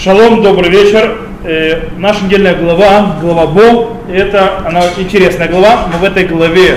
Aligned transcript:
Шалом, 0.00 0.42
добрый 0.42 0.70
вечер. 0.70 1.16
Э, 1.42 1.88
наша 1.96 2.24
недельная 2.24 2.54
глава, 2.54 3.16
глава 3.20 3.48
Бо, 3.48 3.96
это 4.08 4.58
она 4.64 4.82
интересная 4.96 5.48
глава. 5.48 5.88
Мы 5.92 5.98
в 5.98 6.04
этой 6.04 6.24
главе, 6.24 6.76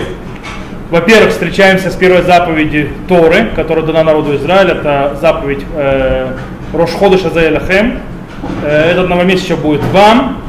во-первых, 0.89 1.29
встречаемся 1.29 1.91
с 1.91 1.95
первой 1.95 2.23
заповеди 2.23 2.89
Торы, 3.07 3.49
которая 3.55 3.85
дана 3.85 4.03
народу 4.03 4.35
Израиля. 4.37 4.71
Это 4.71 5.17
заповедь 5.21 5.63
э, 5.75 6.33
Рошходыша 6.73 7.29
Заэлахем. 7.29 7.99
Э, 8.63 8.89
этот 8.89 9.07
новомесяча 9.07 9.55
будет 9.55 9.83
вам. 9.93 10.41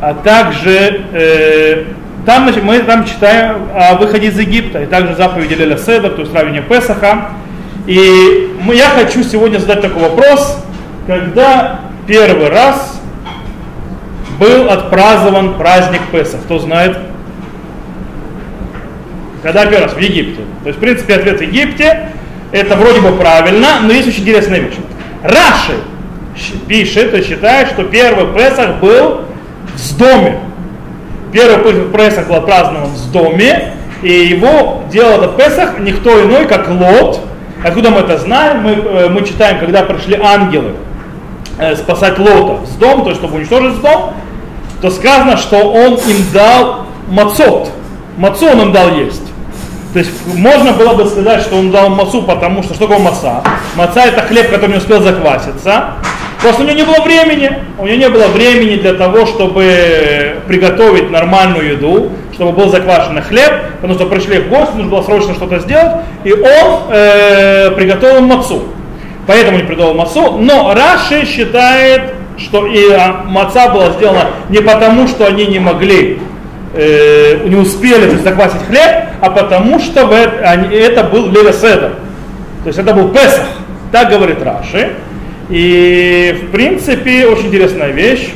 А 0.00 0.14
также 0.14 1.00
э, 1.12 1.84
там 2.24 2.48
мы 2.62 2.78
там 2.78 3.06
читаем 3.06 3.56
о 3.74 3.96
выходе 3.96 4.28
из 4.28 4.38
Египта, 4.38 4.84
и 4.84 4.86
также 4.86 5.16
заповеди 5.16 5.54
Леля 5.54 5.78
Седа, 5.78 6.10
то 6.10 6.20
есть 6.20 6.32
равение 6.32 6.62
Песаха. 6.62 7.30
И 7.88 8.52
я 8.72 8.88
хочу 8.90 9.24
сегодня 9.24 9.58
задать 9.58 9.80
такой 9.80 10.02
вопрос, 10.02 10.64
когда 11.08 11.80
первый 12.06 12.48
раз 12.48 13.00
был 14.38 14.68
отпразднован 14.68 15.54
праздник 15.54 16.02
Песах. 16.10 16.42
Кто 16.42 16.58
знает? 16.58 16.98
Когда 19.42 19.66
первый 19.66 19.84
раз? 19.84 19.94
В 19.94 19.98
Египте. 19.98 20.42
То 20.62 20.68
есть, 20.68 20.78
в 20.78 20.80
принципе, 20.80 21.14
ответ 21.14 21.38
в 21.38 21.42
Египте. 21.42 22.10
Это 22.52 22.76
вроде 22.76 23.00
бы 23.00 23.12
правильно, 23.12 23.80
но 23.82 23.92
есть 23.92 24.08
очень 24.08 24.22
интересная 24.22 24.60
вещь. 24.60 24.74
Раши 25.22 25.74
пишет 26.68 27.14
и 27.14 27.22
считает, 27.22 27.68
что 27.68 27.84
первый 27.84 28.32
Песах 28.34 28.76
был 28.80 29.22
в 29.74 29.96
доме. 29.98 30.40
Первый 31.32 31.90
Песах 31.90 32.28
был 32.28 32.36
отпразднован 32.36 32.88
в 32.88 33.12
доме, 33.12 33.74
и 34.02 34.12
его 34.12 34.84
делал 34.90 35.22
этот 35.22 35.36
Песах 35.36 35.78
никто 35.80 36.22
иной, 36.24 36.46
как 36.46 36.68
Лот. 36.68 37.20
Откуда 37.64 37.90
мы 37.90 38.00
это 38.00 38.18
знаем? 38.18 38.60
Мы, 38.60 38.72
э, 38.72 39.08
мы 39.08 39.24
читаем, 39.26 39.58
когда 39.58 39.82
пришли 39.82 40.18
ангелы 40.22 40.74
Э, 41.56 41.76
спасать 41.76 42.18
Лота 42.18 42.66
с 42.66 42.74
дом, 42.76 43.04
то 43.04 43.10
есть 43.10 43.20
чтобы 43.20 43.36
уничтожить 43.36 43.80
дом, 43.80 44.12
то 44.82 44.90
сказано, 44.90 45.36
что 45.36 45.58
он 45.58 45.94
им 45.94 46.24
дал 46.32 46.86
мацот. 47.08 47.70
Мацу 48.16 48.46
он 48.46 48.62
им 48.62 48.72
дал 48.72 48.96
есть. 48.96 49.22
То 49.92 50.00
есть 50.00 50.10
можно 50.26 50.72
было 50.72 50.94
бы 50.94 51.06
сказать, 51.06 51.42
что 51.42 51.56
он 51.56 51.70
дал 51.70 51.90
мацу, 51.90 52.22
потому 52.22 52.64
что 52.64 52.74
что 52.74 52.88
такое 52.88 52.98
маца? 52.98 53.44
Маца 53.76 54.04
это 54.04 54.22
хлеб, 54.22 54.50
который 54.50 54.72
не 54.72 54.78
успел 54.78 55.00
закваситься. 55.00 55.92
Просто 56.42 56.62
у 56.62 56.64
него 56.64 56.76
не 56.76 56.84
было 56.84 57.04
времени. 57.04 57.50
У 57.78 57.86
него 57.86 57.98
не 57.98 58.08
было 58.08 58.26
времени 58.26 58.74
для 58.74 58.94
того, 58.94 59.24
чтобы 59.24 60.42
приготовить 60.48 61.08
нормальную 61.12 61.68
еду, 61.74 62.10
чтобы 62.32 62.50
был 62.50 62.68
заквашенный 62.68 63.22
хлеб, 63.22 63.52
потому 63.76 63.94
что 63.94 64.06
пришли 64.06 64.40
в 64.40 64.48
гости, 64.48 64.74
нужно 64.74 64.90
было 64.90 65.02
срочно 65.02 65.34
что-то 65.34 65.60
сделать, 65.60 66.02
и 66.24 66.32
он 66.32 66.80
э, 66.90 67.70
приготовил 67.76 68.22
мацу 68.22 68.73
поэтому 69.26 69.58
не 69.58 69.64
придал 69.64 69.94
мацу. 69.94 70.38
Но 70.38 70.74
Раши 70.74 71.26
считает, 71.26 72.14
что 72.38 72.66
и 72.66 72.90
а, 72.92 73.24
маца 73.26 73.68
была 73.68 73.90
сделана 73.92 74.26
не 74.48 74.58
потому, 74.58 75.06
что 75.06 75.26
они 75.26 75.46
не 75.46 75.58
могли, 75.58 76.20
э, 76.74 77.46
не 77.46 77.56
успели 77.56 78.06
то 78.06 78.12
есть, 78.12 78.24
заквасить 78.24 78.62
хлеб, 78.66 79.08
а 79.20 79.30
потому 79.30 79.78
что 79.78 80.00
это 80.10 81.04
был 81.04 81.26
Левеседа. 81.26 81.94
То 82.62 82.68
есть 82.68 82.78
это 82.78 82.94
был 82.94 83.08
Песах. 83.08 83.46
Так 83.92 84.10
говорит 84.10 84.42
Раши. 84.42 84.94
И 85.50 86.42
в 86.42 86.50
принципе 86.52 87.26
очень 87.26 87.46
интересная 87.46 87.90
вещь. 87.90 88.30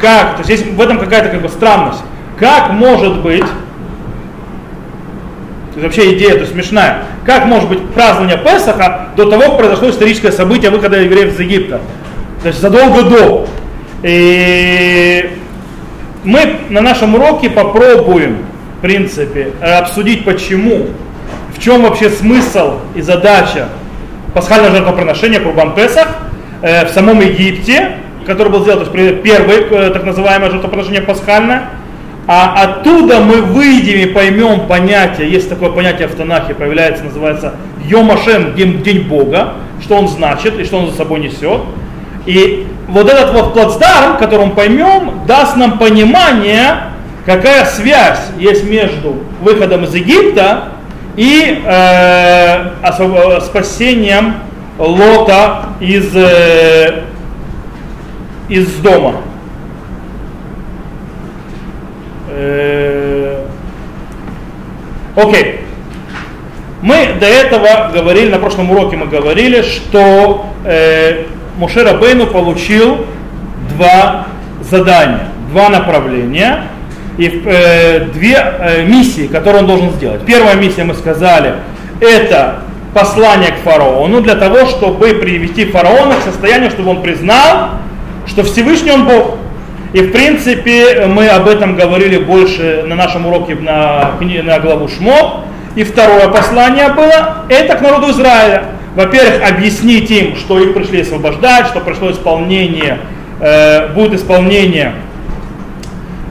Как, 0.00 0.36
то 0.36 0.38
есть 0.38 0.50
есть 0.50 0.66
в 0.66 0.80
этом 0.80 0.98
какая-то 0.98 1.28
как 1.28 1.42
бы 1.42 1.48
странность. 1.48 2.00
Как 2.38 2.70
может 2.70 3.20
быть 3.20 3.44
то 5.74 5.80
есть 5.80 5.96
вообще 5.96 6.16
идея 6.16 6.38
то 6.38 6.46
смешная. 6.46 7.02
Как 7.24 7.46
может 7.46 7.68
быть 7.68 7.84
празднование 7.90 8.38
Песаха 8.38 9.08
до 9.16 9.28
того, 9.28 9.42
как 9.42 9.58
произошло 9.58 9.90
историческое 9.90 10.30
событие 10.30 10.70
выхода 10.70 11.00
евреев 11.00 11.34
из 11.34 11.40
Египта? 11.40 11.80
То 12.42 12.48
есть 12.48 12.60
задолго 12.60 13.02
до. 13.02 13.48
И 14.04 15.30
мы 16.22 16.58
на 16.68 16.80
нашем 16.80 17.16
уроке 17.16 17.50
попробуем, 17.50 18.44
в 18.78 18.82
принципе, 18.82 19.50
обсудить 19.60 20.24
почему, 20.24 20.86
в 21.56 21.60
чем 21.60 21.82
вообще 21.82 22.08
смысл 22.08 22.78
и 22.94 23.00
задача 23.00 23.68
пасхального 24.32 24.76
жертвоприношения 24.76 25.40
Курбан 25.40 25.74
Песах 25.74 26.06
э, 26.62 26.86
в 26.86 26.90
самом 26.90 27.20
Египте, 27.20 27.96
который 28.26 28.50
был 28.50 28.62
сделан, 28.62 28.84
то 28.84 28.96
есть 28.96 29.22
первое 29.22 29.60
э, 29.70 29.90
так 29.90 30.04
называемое 30.04 30.50
жертвоприношение 30.50 31.02
пасхальное, 31.02 31.70
а 32.26 32.62
оттуда 32.62 33.20
мы 33.20 33.42
выйдем 33.42 33.98
и 33.98 34.06
поймем 34.06 34.66
понятие, 34.66 35.30
есть 35.30 35.48
такое 35.48 35.70
понятие 35.70 36.08
в 36.08 36.14
Танахе, 36.14 36.54
появляется, 36.54 37.04
называется 37.04 37.54
Йомашем, 37.84 38.54
день, 38.54 38.82
день 38.82 39.02
Бога, 39.02 39.54
что 39.82 39.96
он 39.96 40.08
значит 40.08 40.58
и 40.58 40.64
что 40.64 40.78
он 40.78 40.90
за 40.90 40.96
собой 40.96 41.20
несет. 41.20 41.60
И 42.24 42.66
вот 42.88 43.08
этот 43.10 43.32
вот 43.32 43.52
плацдарм, 43.52 44.16
который 44.16 44.46
мы 44.46 44.52
поймем, 44.52 45.26
даст 45.26 45.56
нам 45.56 45.78
понимание, 45.78 46.84
какая 47.26 47.66
связь 47.66 48.30
есть 48.38 48.64
между 48.64 49.16
выходом 49.42 49.84
из 49.84 49.94
Египта 49.94 50.68
и 51.16 51.62
э, 51.64 53.40
спасением 53.42 54.36
Лота 54.78 55.66
из, 55.80 56.10
э, 56.16 57.02
из 58.48 58.74
дома. 58.76 59.16
Э, 62.34 63.44
окей. 65.16 65.60
Мы 66.82 67.14
до 67.18 67.26
этого 67.26 67.90
говорили, 67.94 68.30
на 68.30 68.38
прошлом 68.38 68.70
уроке 68.70 68.96
мы 68.96 69.06
говорили, 69.06 69.62
что 69.62 70.46
э, 70.64 71.24
Мушера 71.56 71.94
Бейну 71.94 72.26
получил 72.26 73.06
два 73.76 74.26
задания, 74.60 75.28
два 75.50 75.68
направления 75.68 76.64
и 77.16 77.42
э, 77.46 78.00
две 78.12 78.36
э, 78.36 78.84
миссии, 78.84 79.28
которые 79.28 79.62
он 79.62 79.66
должен 79.68 79.90
сделать. 79.92 80.22
Первая 80.26 80.56
миссия, 80.56 80.84
мы 80.84 80.94
сказали, 80.94 81.54
это 82.00 82.64
послание 82.92 83.52
к 83.52 83.56
фараону 83.64 84.20
для 84.20 84.34
того, 84.34 84.66
чтобы 84.66 85.14
привести 85.14 85.66
фараона 85.66 86.16
к 86.16 86.22
состоянию, 86.22 86.70
чтобы 86.70 86.90
он 86.90 87.02
признал, 87.02 87.70
что 88.26 88.42
Всевышний 88.42 88.90
он 88.90 89.06
Бог. 89.06 89.36
И 89.94 90.00
в 90.00 90.10
принципе 90.10 91.06
мы 91.06 91.28
об 91.28 91.46
этом 91.46 91.76
говорили 91.76 92.18
больше 92.18 92.82
на 92.84 92.96
нашем 92.96 93.26
уроке 93.26 93.54
на, 93.54 94.14
на 94.20 94.58
главу 94.58 94.88
Шмот. 94.88 95.44
И 95.76 95.84
второе 95.84 96.28
послание 96.28 96.88
было, 96.88 97.44
это 97.48 97.76
к 97.76 97.80
народу 97.80 98.10
Израиля. 98.10 98.64
Во-первых, 98.96 99.48
объяснить 99.48 100.10
им, 100.10 100.34
что 100.34 100.58
их 100.58 100.74
пришли 100.74 101.02
освобождать, 101.02 101.68
что 101.68 101.80
пришло 101.80 102.10
исполнение, 102.10 102.98
э, 103.40 103.92
будет 103.94 104.14
исполнение 104.14 104.94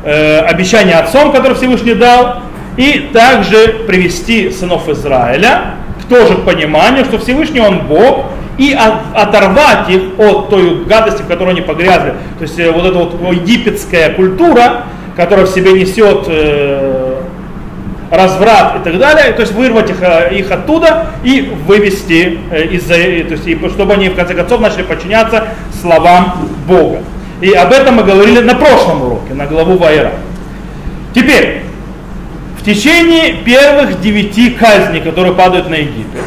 э, 0.03 0.40
обещания 0.40 0.95
отцом, 0.95 1.31
которое 1.31 1.56
Всевышний 1.56 1.94
дал, 1.94 2.41
и 2.75 3.09
также 3.13 3.85
привести 3.88 4.51
сынов 4.51 4.90
Израиля 4.90 5.75
к 6.01 6.09
тоже 6.09 6.35
пониманию, 6.35 7.06
что 7.06 7.18
Всевышний 7.18 7.62
Он 7.62 7.80
Бог, 7.88 8.25
и 8.57 8.73
оторвать 8.73 9.89
их 9.89 10.01
от 10.17 10.49
той 10.49 10.85
гадости, 10.85 11.21
в 11.21 11.27
которой 11.27 11.51
они 11.51 11.61
погрязли. 11.61 12.13
То 12.37 12.43
есть 12.43 12.59
э, 12.59 12.71
вот 12.71 12.85
эта 12.85 12.97
вот 12.97 13.33
египетская 13.33 14.13
культура, 14.13 14.83
которая 15.15 15.45
в 15.45 15.49
себе 15.49 15.73
несет 15.73 16.25
э, 16.27 17.21
разврат 18.11 18.81
и 18.81 18.83
так 18.83 18.99
далее, 18.99 19.33
то 19.33 19.41
есть 19.41 19.53
вырвать 19.53 19.89
их, 19.89 20.01
э, 20.01 20.35
их 20.35 20.51
оттуда 20.51 21.07
и 21.23 21.53
вывести 21.65 22.39
из-за, 22.71 22.93
то 22.93 23.33
есть, 23.33 23.47
и 23.47 23.55
чтобы 23.69 23.93
они 23.93 24.09
в 24.09 24.15
конце 24.15 24.35
концов 24.35 24.61
начали 24.61 24.83
подчиняться 24.83 25.47
словам 25.81 26.47
Бога. 26.67 26.99
И 27.41 27.51
об 27.51 27.73
этом 27.73 27.95
мы 27.95 28.03
говорили 28.03 28.39
на 28.39 28.55
прошлом 28.55 29.01
уроке, 29.01 29.33
на 29.33 29.47
главу 29.47 29.77
Вайра. 29.77 30.11
Теперь, 31.13 31.63
в 32.59 32.63
течение 32.63 33.33
первых 33.43 33.99
девяти 33.99 34.51
казней, 34.51 35.01
которые 35.01 35.33
падают 35.33 35.69
на 35.69 35.75
Египет, 35.75 36.21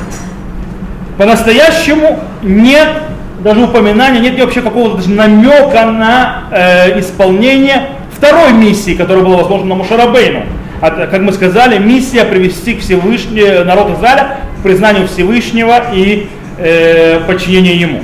по-настоящему 1.17 2.21
нет 2.43 2.89
даже 3.43 3.63
упоминания, 3.63 4.21
нет 4.21 4.39
вообще 4.41 4.61
какого-то 4.61 4.97
даже 4.97 5.11
намека 5.11 5.87
на 5.87 6.45
э, 6.51 7.01
исполнение 7.01 7.89
второй 8.13 8.53
миссии, 8.53 8.95
которая 8.95 9.25
была 9.25 9.39
возможна 9.39 9.67
на 9.67 9.75
Мушарабейну. 9.77 10.45
А, 10.81 10.91
как 10.91 11.21
мы 11.21 11.33
сказали, 11.33 11.79
миссия 11.79 12.25
привести 12.25 12.75
к 12.75 12.81
Всевышнему 12.81 13.65
народ 13.65 13.97
Израиля 13.97 14.39
к 14.59 14.63
признанию 14.63 15.07
Всевышнего 15.07 15.93
и 15.93 16.29
э, 16.59 17.21
подчинению 17.27 17.79
ему. 17.79 18.01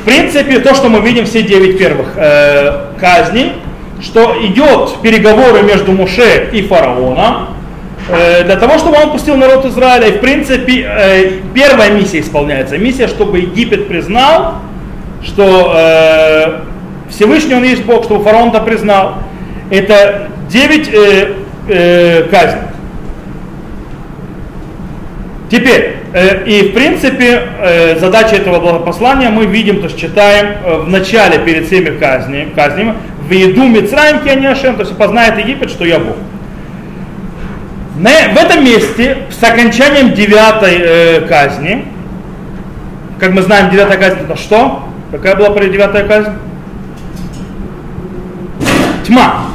В 0.00 0.04
принципе, 0.04 0.58
то, 0.60 0.74
что 0.74 0.88
мы 0.88 1.00
видим 1.00 1.26
все 1.26 1.42
девять 1.42 1.78
первых 1.78 2.14
э, 2.16 2.92
казней, 2.98 3.52
что 4.00 4.36
идет 4.42 5.00
переговоры 5.02 5.62
между 5.62 5.92
Муше 5.92 6.50
и 6.52 6.62
фараоном, 6.62 7.48
Э, 7.48 7.55
для 8.08 8.56
того, 8.56 8.78
чтобы 8.78 8.96
он 9.02 9.10
пустил 9.10 9.36
народ 9.36 9.64
Израиля. 9.64 10.08
И 10.08 10.18
в 10.18 10.20
принципе 10.20 10.86
э, 10.88 11.30
первая 11.54 11.90
миссия 11.90 12.20
исполняется. 12.20 12.78
Миссия, 12.78 13.08
чтобы 13.08 13.38
Египет 13.38 13.88
признал, 13.88 14.58
что 15.24 15.72
э, 15.76 16.60
Всевышний 17.10 17.54
он 17.54 17.64
есть 17.64 17.84
Бог, 17.84 18.04
чтобы 18.04 18.22
фараон 18.22 18.50
это 18.50 18.60
признал. 18.60 19.14
Это 19.70 20.28
девять 20.48 20.88
э, 20.88 21.34
э, 21.68 22.22
казней. 22.30 22.62
Теперь, 25.50 25.96
э, 26.12 26.44
и 26.44 26.70
в 26.70 26.74
принципе, 26.74 27.42
э, 27.60 27.98
задача 27.98 28.36
этого 28.36 28.80
послания 28.80 29.30
мы 29.30 29.46
видим, 29.46 29.78
то 29.78 29.84
есть 29.84 29.98
читаем 29.98 30.56
э, 30.64 30.78
в 30.78 30.88
начале, 30.88 31.38
перед 31.38 31.66
всеми 31.66 31.96
казнями, 31.96 32.48
казнями 32.54 32.94
в 33.28 33.30
еду 33.30 33.64
Мицраем 33.64 34.20
Кеняшем, 34.20 34.76
то 34.76 34.82
есть 34.82 34.96
познает 34.96 35.38
Египет, 35.38 35.70
что 35.70 35.84
я 35.84 35.98
Бог. 35.98 36.16
На, 37.98 38.10
в 38.10 38.36
этом 38.36 38.62
месте, 38.62 39.22
с 39.30 39.42
окончанием 39.42 40.12
девятой 40.12 40.76
э, 40.78 41.20
казни, 41.22 41.86
как 43.18 43.32
мы 43.32 43.40
знаем, 43.40 43.70
девятая 43.70 43.96
казнь 43.96 44.18
это 44.20 44.36
что? 44.36 44.82
Какая 45.10 45.34
была 45.34 45.48
девятая 45.50 46.06
казнь? 46.06 46.32
Тьма. 49.06 49.46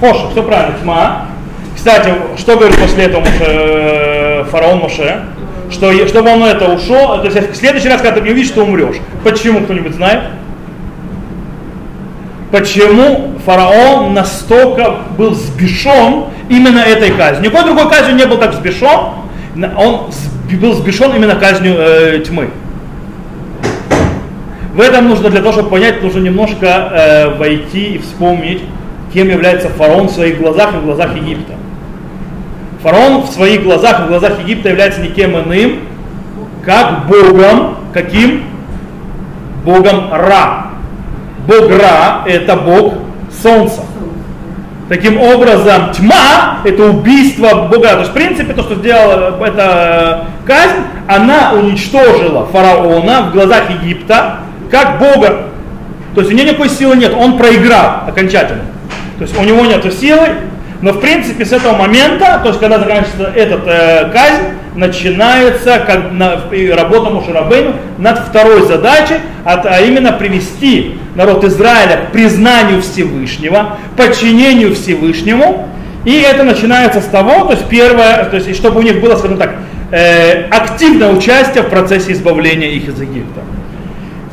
Хоша, 0.00 0.30
все 0.30 0.42
правильно, 0.42 0.78
тьма. 0.82 1.26
Кстати, 1.74 2.10
что 2.38 2.56
говорит 2.56 2.78
после 2.78 3.04
этого 3.04 3.20
Моше, 3.20 3.44
э, 3.46 4.44
фараон 4.50 4.78
Моше? 4.78 5.26
Что 5.70 5.92
чтобы 6.06 6.30
он 6.30 6.42
это 6.42 6.72
ушел, 6.72 7.20
то 7.20 7.24
есть 7.26 7.52
в 7.52 7.56
следующий 7.56 7.88
раз, 7.88 8.00
когда 8.00 8.18
ты 8.18 8.22
не 8.22 8.30
увидишь, 8.30 8.48
что 8.48 8.62
умрешь. 8.62 8.96
Почему, 9.24 9.60
кто-нибудь 9.60 9.94
знает? 9.94 10.22
Почему 12.50 13.32
фараон 13.44 14.14
настолько 14.14 14.98
был 15.18 15.34
сбешен 15.34 16.26
именно 16.48 16.78
этой 16.78 17.10
казнью? 17.10 17.50
Никакой 17.50 17.64
другой 17.64 17.90
казнью 17.90 18.16
не 18.16 18.26
был 18.26 18.38
так 18.38 18.54
сбешен, 18.54 18.88
он 19.76 20.10
был 20.60 20.74
сбешен 20.74 21.14
именно 21.16 21.34
казнью 21.34 21.74
э, 21.76 22.22
тьмы. 22.24 22.50
В 24.74 24.80
этом 24.80 25.08
нужно, 25.08 25.30
для 25.30 25.40
того, 25.40 25.52
чтобы 25.52 25.70
понять, 25.70 26.02
нужно 26.02 26.20
немножко 26.20 26.66
э, 26.66 27.34
войти 27.36 27.94
и 27.94 27.98
вспомнить, 27.98 28.62
кем 29.12 29.28
является 29.28 29.70
фараон 29.70 30.08
в 30.08 30.12
своих 30.12 30.38
глазах 30.38 30.74
и 30.74 30.76
в 30.76 30.84
глазах 30.84 31.16
Египта. 31.16 31.54
Фараон 32.82 33.22
в 33.22 33.30
своих 33.30 33.64
глазах 33.64 34.00
и 34.00 34.02
в 34.04 34.08
глазах 34.08 34.38
Египта 34.40 34.68
является 34.68 35.00
никем 35.00 35.36
иным, 35.36 35.80
как 36.64 37.06
Богом, 37.06 37.76
каким? 37.92 38.44
Богом 39.64 40.12
Ра. 40.12 40.65
Бог 41.46 41.70
Ра– 41.70 42.22
это 42.26 42.56
Бог 42.56 42.94
Солнца. 43.42 43.82
Таким 44.88 45.20
образом, 45.20 45.92
тьма– 45.92 46.58
это 46.64 46.84
убийство 46.84 47.68
Бога. 47.70 47.88
То 47.92 47.98
есть, 47.98 48.10
в 48.10 48.14
принципе, 48.14 48.52
то, 48.52 48.62
что 48.62 48.76
сделала 48.76 49.36
эта 49.44 50.26
казнь, 50.44 50.82
она 51.08 51.52
уничтожила 51.54 52.46
фараона 52.46 53.22
в 53.22 53.32
глазах 53.32 53.70
Египта, 53.70 54.38
как 54.70 54.98
Бога. 54.98 55.46
То 56.14 56.20
есть 56.20 56.32
у 56.32 56.36
него 56.36 56.48
никакой 56.48 56.68
силы 56.68 56.96
нет, 56.96 57.14
он 57.14 57.36
проиграл 57.36 58.02
окончательно. 58.06 58.62
То 59.18 59.22
есть 59.22 59.38
у 59.38 59.42
него 59.42 59.64
нет 59.66 59.84
силы, 59.92 60.28
но 60.82 60.92
в 60.92 61.00
принципе 61.00 61.44
с 61.44 61.52
этого 61.52 61.76
момента, 61.76 62.40
то 62.42 62.48
есть 62.48 62.60
когда 62.60 62.78
заканчивается 62.78 63.32
этот 63.34 63.66
э, 63.66 64.10
казнь, 64.12 64.44
начинается 64.76 65.78
как 65.78 66.12
на, 66.12 66.42
работа 66.74 67.10
Мушарабейну 67.10 67.74
над 67.98 68.20
второй 68.20 68.66
задачей, 68.66 69.16
а, 69.44 69.62
а 69.64 69.80
именно 69.80 70.12
привести 70.12 70.98
народ 71.14 71.44
Израиля 71.44 72.06
к 72.08 72.12
признанию 72.12 72.82
Всевышнего, 72.82 73.78
подчинению 73.96 74.74
Всевышнему. 74.74 75.68
И 76.04 76.20
это 76.20 76.44
начинается 76.44 77.00
с 77.00 77.06
того, 77.06 77.46
то 77.46 77.52
есть 77.52 77.66
первое, 77.68 78.26
то 78.26 78.36
есть 78.36 78.54
чтобы 78.54 78.80
у 78.80 78.82
них 78.82 79.00
было, 79.00 79.16
скажем 79.16 79.38
так, 79.38 79.56
э, 79.90 80.44
активное 80.50 81.12
участие 81.12 81.64
в 81.64 81.68
процессе 81.68 82.12
избавления 82.12 82.68
их 82.68 82.88
из 82.88 83.00
Египта. 83.00 83.40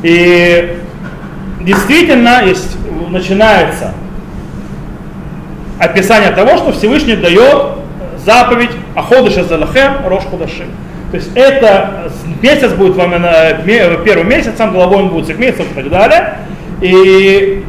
И 0.02 0.76
действительно 1.62 2.44
есть, 2.44 2.76
начинается 3.08 3.94
описание 5.80 6.30
того, 6.30 6.58
что 6.58 6.72
Всевышний 6.72 7.16
дает 7.16 7.78
заповедь 8.24 8.70
Аходыша 8.94 9.44
Залахем 9.44 10.06
Рош 10.06 10.24
Худашим. 10.24 10.66
То 11.10 11.16
есть 11.16 11.30
это 11.34 12.10
месяц 12.42 12.72
будет 12.72 12.96
вам 12.96 13.12
первый 13.64 14.24
месяц, 14.24 14.52
сам 14.58 14.72
головой 14.72 15.04
он 15.04 15.08
будет 15.10 15.38
месяцев 15.38 15.66
и 15.70 15.74
так 15.74 15.88
далее. 15.88 16.38
И, 16.80 17.64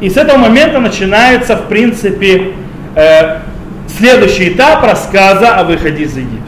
и 0.00 0.08
с 0.08 0.16
этого 0.16 0.38
момента 0.38 0.80
начинается, 0.80 1.56
в 1.56 1.68
принципе, 1.68 2.52
э, 2.94 3.36
следующий 3.88 4.50
этап 4.50 4.84
рассказа 4.84 5.56
о 5.56 5.64
выходе 5.64 6.04
из 6.04 6.16
Египта. 6.16 6.44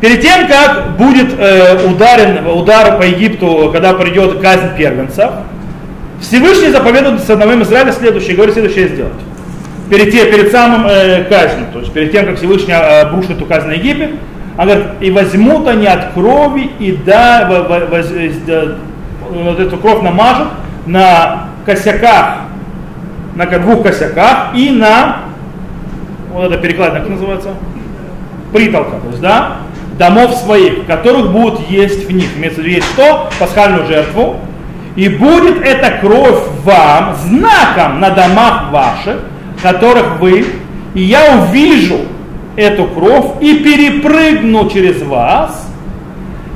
Перед 0.00 0.22
тем, 0.22 0.46
как 0.46 0.96
будет 0.96 1.38
э, 1.38 1.86
ударен, 1.86 2.46
удар 2.46 2.98
по 2.98 3.02
Египту, 3.02 3.70
когда 3.72 3.94
придет 3.94 4.40
казнь 4.40 4.76
первенцев, 4.76 5.30
Всевышний 6.20 6.70
заповедует 6.70 7.22
сыновьям 7.22 7.62
Израиля 7.62 7.92
следующее, 7.92 8.36
говорит 8.36 8.54
следующее 8.54 8.88
сделать. 8.88 9.12
Перед, 9.90 10.12
тем, 10.12 10.30
перед 10.30 10.52
самым 10.52 10.86
э, 10.86 11.24
казнью, 11.24 11.66
то 11.72 11.80
есть 11.80 11.92
перед 11.92 12.12
тем, 12.12 12.24
как 12.24 12.36
Всевышний 12.36 12.72
э, 12.72 13.00
обрушит 13.00 13.32
эту 13.32 13.44
казнь 13.44 13.66
на 13.66 13.72
Египет, 13.72 14.10
он 14.56 14.66
говорит, 14.66 14.86
и 15.00 15.10
возьмут 15.10 15.66
они 15.66 15.86
от 15.86 16.12
крови 16.12 16.70
и 16.78 16.92
да, 16.92 17.46
в, 17.48 17.68
в, 17.68 17.90
в, 17.90 18.46
в, 18.46 19.44
вот 19.44 19.58
эту 19.58 19.76
кровь 19.78 20.02
намажут 20.02 20.48
на 20.86 21.48
косяках, 21.66 22.42
на 23.34 23.46
двух 23.46 23.82
косяках 23.82 24.54
и 24.54 24.70
на, 24.70 25.22
вот 26.32 26.52
это 26.52 26.58
перекладина, 26.58 27.00
как 27.00 27.08
называется? 27.08 27.48
Притолка, 28.52 28.96
то 29.02 29.08
есть, 29.08 29.20
да, 29.20 29.56
домов 29.98 30.34
своих, 30.34 30.86
которых 30.86 31.30
будут 31.30 31.68
есть 31.68 32.08
в 32.08 32.12
них. 32.12 32.36
Имеется 32.36 32.62
в 32.62 32.64
виду 32.64 32.82
что? 32.82 33.28
Пасхальную 33.38 33.86
жертву. 33.86 34.36
И 34.96 35.08
будет 35.08 35.62
эта 35.62 35.98
кровь 35.98 36.40
вам 36.64 37.14
знаком 37.16 38.00
на 38.00 38.10
домах 38.10 38.70
ваших, 38.70 39.20
которых 39.62 40.20
вы, 40.20 40.44
и 40.94 41.02
я 41.02 41.42
увижу 41.42 41.98
эту 42.56 42.84
кровь 42.84 43.26
и 43.40 43.58
перепрыгну 43.58 44.68
через 44.68 45.02
вас, 45.02 45.68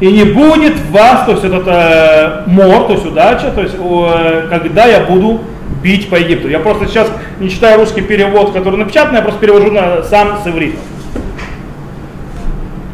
и 0.00 0.10
не 0.10 0.24
будет 0.24 0.74
вас, 0.90 1.24
то 1.24 1.32
есть 1.32 1.44
этот 1.44 1.64
э, 1.66 2.42
мор, 2.46 2.86
то 2.86 2.94
есть 2.94 3.06
удача, 3.06 3.50
то 3.50 3.62
есть 3.62 3.74
э, 3.78 4.46
когда 4.50 4.86
я 4.86 5.00
буду 5.00 5.40
бить 5.82 6.08
по 6.08 6.16
Египту. 6.16 6.48
Я 6.48 6.58
просто 6.58 6.86
сейчас 6.86 7.10
не 7.38 7.50
читаю 7.50 7.78
русский 7.78 8.00
перевод, 8.00 8.52
который 8.52 8.76
напечатан, 8.76 9.14
я 9.14 9.22
просто 9.22 9.40
перевожу 9.40 9.70
на, 9.70 10.02
сам 10.02 10.38
с 10.42 10.46
иврита. 10.46 10.78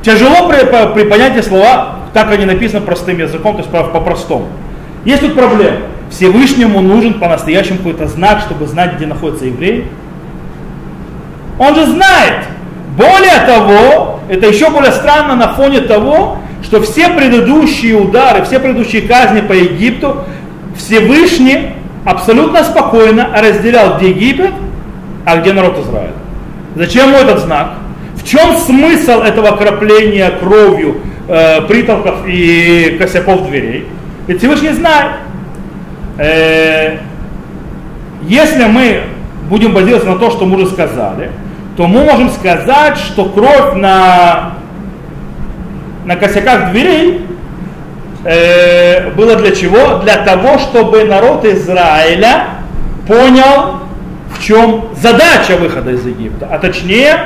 Тяжело 0.03 0.49
при, 0.49 0.65
при 0.95 1.09
понятии 1.09 1.41
слова, 1.41 2.01
как 2.13 2.33
они 2.33 2.45
написаны 2.45 2.85
простым 2.85 3.19
языком, 3.19 3.57
то 3.57 3.59
есть 3.61 3.71
по-простому. 3.71 4.49
Есть 5.05 5.23
тут 5.23 5.35
проблема. 5.35 5.79
Всевышнему 6.11 6.81
нужен 6.81 7.15
по-настоящему 7.15 7.79
какой-то 7.79 8.09
знак, 8.09 8.41
чтобы 8.41 8.67
знать, 8.67 8.97
где 8.97 9.07
находится 9.07 9.47
еврей. 9.47 9.87
Он 11.59 11.75
же 11.75 11.87
знает. 11.87 12.47
Более 12.97 13.47
того, 13.47 14.21
это 14.29 14.47
еще 14.47 14.71
более 14.71 14.93
странно 14.93 15.37
на 15.37 15.55
фоне 15.55 15.81
того, 15.81 16.39
что 16.63 16.83
все 16.83 17.09
предыдущие 17.11 17.97
удары, 17.97 18.45
все 18.45 18.59
предыдущие 18.59 19.03
казни 19.03 19.41
по 19.41 19.53
Египту, 19.53 20.25
Всевышний 20.77 21.75
абсолютно 22.05 22.65
спокойно 22.65 23.29
разделял, 23.35 23.97
где 23.97 24.11
Египет, 24.11 24.53
а 25.25 25.37
где 25.37 25.53
народ 25.53 25.79
Израиля. 25.79 26.13
Зачем 26.75 27.09
ему 27.09 27.19
этот 27.19 27.41
знак? 27.41 27.75
В 28.17 28.27
чем 28.27 28.57
смысл 28.57 29.21
этого 29.21 29.51
окропления 29.51 30.31
кровью 30.31 31.01
э, 31.29 31.63
притолков 31.63 32.27
и 32.27 32.97
косяков 32.99 33.49
дверей? 33.49 33.87
Ведь 34.27 34.39
Всевышний 34.39 34.71
знает. 34.71 35.13
Э, 36.19 36.99
если 38.23 38.65
мы 38.65 39.03
будем 39.49 39.73
базироваться 39.73 40.11
на 40.11 40.19
то, 40.19 40.31
что 40.31 40.47
мы 40.47 40.57
уже 40.57 40.67
сказали, 40.67 41.31
то 41.77 41.87
мы 41.87 42.05
можем 42.05 42.31
сказать, 42.31 42.99
что 42.99 43.25
кровь 43.27 43.75
на, 43.75 44.53
на 46.05 46.17
косяках 46.17 46.73
дверей 46.73 47.27
э, 48.25 49.11
было 49.13 49.37
для 49.37 49.55
чего? 49.55 49.99
Для 49.99 50.17
того, 50.17 50.59
чтобы 50.59 51.05
народ 51.05 51.45
Израиля 51.45 52.45
понял, 53.07 53.81
в 54.37 54.43
чем 54.43 54.87
задача 55.01 55.57
выхода 55.57 55.91
из 55.91 56.07
Египта, 56.07 56.49
а 56.51 56.59
точнее, 56.59 57.17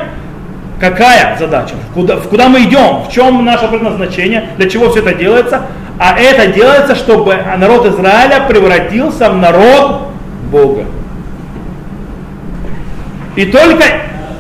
какая 0.81 1.37
задача, 1.38 1.75
куда, 1.95 2.17
в 2.17 2.29
куда 2.29 2.49
мы 2.49 2.62
идем, 2.62 3.05
в 3.09 3.12
чем 3.12 3.45
наше 3.45 3.69
предназначение, 3.69 4.50
для 4.57 4.69
чего 4.69 4.91
все 4.91 5.00
это 5.00 5.14
делается, 5.14 5.62
а 5.98 6.18
это 6.18 6.48
делается, 6.52 6.94
чтобы 6.94 7.36
народ 7.56 7.86
Израиля 7.86 8.44
превратился 8.48 9.30
в 9.30 9.36
народ 9.36 10.08
Бога. 10.50 10.84
И 13.36 13.46
только 13.46 13.84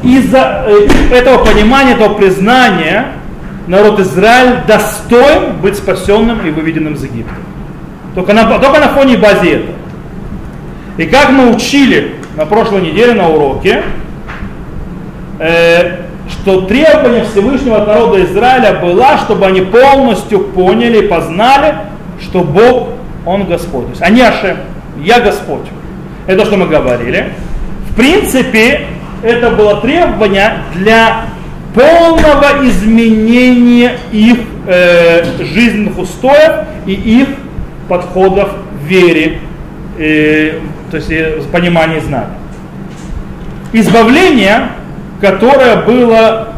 из-за 0.02 0.64
э, 0.66 0.86
этого 1.12 1.44
понимания, 1.44 1.92
этого 1.92 2.14
признания 2.14 3.06
народ 3.66 4.00
Израиль 4.00 4.60
достоин 4.66 5.56
быть 5.60 5.76
спасенным 5.76 6.46
и 6.46 6.50
выведенным 6.50 6.94
из 6.94 7.04
Египта. 7.04 7.34
Только 8.14 8.32
на, 8.32 8.58
только 8.58 8.80
на 8.80 8.88
фоне 8.88 9.16
базы 9.16 9.50
этого. 9.50 9.76
И 10.96 11.06
как 11.06 11.30
мы 11.30 11.52
учили 11.54 12.14
на 12.36 12.46
прошлой 12.46 12.82
неделе 12.82 13.14
на 13.14 13.28
уроке, 13.28 13.82
э, 15.38 16.03
что 16.28 16.62
требование 16.62 17.24
Всевышнего 17.24 17.78
от 17.78 17.86
народа 17.86 18.24
Израиля 18.24 18.78
было, 18.80 19.18
чтобы 19.18 19.46
они 19.46 19.60
полностью 19.60 20.40
поняли 20.40 21.04
и 21.04 21.08
познали, 21.08 21.74
что 22.20 22.40
Бог, 22.40 22.90
Он 23.26 23.46
Господь. 23.46 23.86
То 23.86 23.90
есть 23.90 24.02
они 24.02 24.22
Ашем, 24.22 24.58
я 25.02 25.20
Господь. 25.20 25.66
Это 26.26 26.44
что 26.44 26.56
мы 26.56 26.66
говорили. 26.66 27.32
В 27.90 27.94
принципе, 27.94 28.86
это 29.22 29.50
было 29.50 29.80
требование 29.80 30.58
для 30.74 31.26
полного 31.74 32.66
изменения 32.66 33.98
их 34.12 34.38
э, 34.66 35.24
жизненных 35.44 35.98
устоев 35.98 36.66
и 36.86 36.92
их 36.92 37.28
подходов 37.88 38.50
в 38.80 38.86
вере, 38.86 39.38
э, 39.98 40.60
то 40.90 40.96
есть 40.96 41.10
э, 41.10 41.42
понимания 41.52 42.00
знания. 42.00 42.30
Избавление, 43.72 44.68
которое 45.20 45.76
было, 45.82 46.48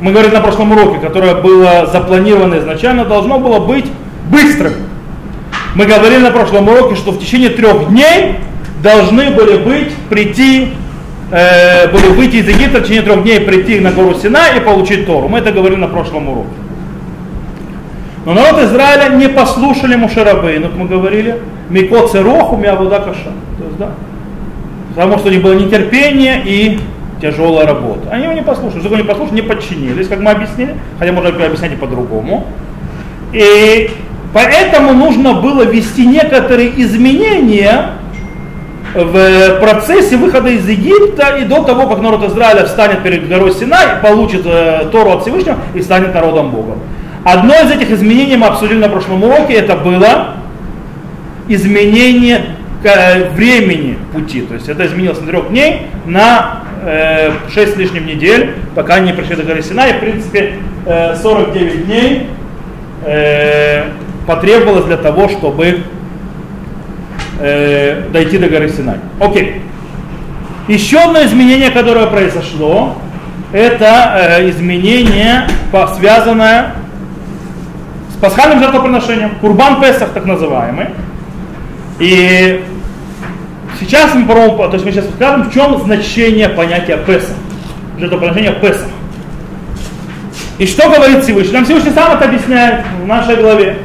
мы 0.00 0.12
говорили 0.12 0.34
на 0.34 0.40
прошлом 0.40 0.72
уроке, 0.72 0.98
которое 0.98 1.34
было 1.34 1.86
запланировано 1.86 2.58
изначально, 2.58 3.04
должно 3.04 3.38
было 3.38 3.60
быть 3.60 3.86
быстрым. 4.30 4.72
Мы 5.74 5.86
говорили 5.86 6.18
на 6.18 6.30
прошлом 6.30 6.68
уроке, 6.68 6.96
что 6.96 7.12
в 7.12 7.18
течение 7.18 7.50
трех 7.50 7.88
дней 7.88 8.36
должны 8.82 9.30
были 9.30 9.58
быть, 9.58 9.94
прийти, 10.08 10.70
э, 11.30 11.88
были 11.92 12.08
выйти 12.08 12.36
из 12.36 12.48
Египта 12.48 12.78
в 12.78 12.82
течение 12.82 13.02
трех 13.02 13.22
дней, 13.22 13.40
прийти 13.40 13.78
на 13.80 13.92
гору 13.92 14.14
Сина 14.14 14.48
и 14.56 14.60
получить 14.60 15.06
Тору. 15.06 15.28
Мы 15.28 15.38
это 15.38 15.52
говорили 15.52 15.78
на 15.78 15.88
прошлом 15.88 16.28
уроке. 16.28 16.48
Но 18.26 18.34
народ 18.34 18.60
Израиля 18.64 19.14
не 19.14 19.28
послушали 19.28 19.96
Мушарабейну, 19.96 20.68
как 20.68 20.76
мы 20.76 20.86
говорили, 20.86 21.38
Мико 21.70 22.06
Цероху, 22.08 22.56
Миавуда 22.56 22.98
Каша. 22.98 23.32
То 23.58 23.64
есть, 23.64 23.78
да, 23.78 23.90
потому 24.90 25.18
что 25.18 25.28
у 25.28 25.30
них 25.30 25.42
было 25.42 25.54
нетерпение 25.54 26.42
и 26.44 26.80
тяжелая 27.20 27.66
работа. 27.66 28.10
Они 28.10 28.24
его 28.24 28.32
не 28.32 28.42
послушали. 28.42 28.80
Что 28.80 28.96
не 28.96 29.02
послушали, 29.02 29.36
не 29.36 29.42
подчинились, 29.42 30.08
как 30.08 30.20
мы 30.20 30.30
объяснили, 30.30 30.76
хотя 30.98 31.12
можно 31.12 31.30
объяснять 31.30 31.72
и 31.72 31.76
по-другому. 31.76 32.46
И 33.32 33.90
поэтому 34.32 34.92
нужно 34.92 35.34
было 35.34 35.62
ввести 35.62 36.06
некоторые 36.06 36.80
изменения 36.82 37.92
в 38.94 39.60
процессе 39.60 40.16
выхода 40.16 40.48
из 40.48 40.68
Египта 40.68 41.36
и 41.36 41.44
до 41.44 41.62
того, 41.62 41.86
как 41.86 42.00
народ 42.00 42.24
Израиля 42.24 42.64
встанет 42.64 43.02
перед 43.02 43.28
горой 43.28 43.52
Синай, 43.52 44.00
получит 44.02 44.42
э, 44.44 44.88
Тору 44.90 45.12
от 45.12 45.22
Всевышнего 45.22 45.58
и 45.74 45.82
станет 45.82 46.12
народом 46.12 46.50
Богом. 46.50 46.80
Одно 47.22 47.54
из 47.54 47.70
этих 47.70 47.90
изменений 47.92 48.36
мы 48.36 48.48
обсудили 48.48 48.78
на 48.78 48.88
прошлом 48.88 49.22
уроке, 49.22 49.54
это 49.54 49.76
было 49.76 50.34
изменение 51.46 52.56
э, 52.82 53.28
времени 53.30 53.96
пути. 54.12 54.40
То 54.42 54.54
есть 54.54 54.68
это 54.68 54.86
изменилось 54.86 55.20
на 55.20 55.26
трех 55.26 55.50
дней 55.50 55.82
на 56.06 56.59
э, 56.82 57.30
6 57.52 57.74
с 57.74 57.76
лишним 57.76 58.06
недель, 58.06 58.54
пока 58.74 58.94
они 58.94 59.12
пришли 59.12 59.36
до 59.36 59.42
горы 59.42 59.62
Синай. 59.62 59.94
В 59.94 60.00
принципе, 60.00 60.54
э, 60.86 61.14
49 61.16 61.86
дней 61.86 62.28
э, 63.04 63.84
потребовалось 64.26 64.84
для 64.84 64.96
того, 64.96 65.28
чтобы 65.28 65.80
э, 67.40 68.02
дойти 68.12 68.38
до 68.38 68.48
горы 68.48 68.68
Синай. 68.68 68.96
Окей. 69.18 69.62
Еще 70.68 70.98
одно 70.98 71.24
изменение, 71.24 71.70
которое 71.70 72.06
произошло, 72.06 72.96
это 73.52 74.38
э, 74.38 74.50
изменение, 74.50 75.48
связанное 75.96 76.74
с 78.14 78.20
пасхальным 78.20 78.60
жертвоприношением, 78.60 79.30
Курбан 79.40 79.80
Песах 79.80 80.10
так 80.10 80.26
называемый. 80.26 80.86
И 81.98 82.62
сейчас 83.80 84.14
мы 84.14 84.26
попробуем, 84.26 84.70
то 84.70 84.74
есть 84.76 84.84
мы 84.84 84.92
сейчас 84.92 85.06
скажем, 85.16 85.50
в 85.50 85.52
чем 85.52 85.78
значение 85.80 86.48
понятия 86.48 86.98
Песах, 86.98 87.36
жертвоприношения 87.98 88.52
Песах. 88.52 88.88
И 90.58 90.66
что 90.66 90.90
говорит 90.90 91.24
Всевышний? 91.24 91.54
Нам 91.54 91.64
Всевышний 91.64 91.92
сам 91.92 92.12
это 92.12 92.26
объясняет 92.26 92.84
в 93.02 93.06
нашей 93.06 93.36
главе. 93.36 93.78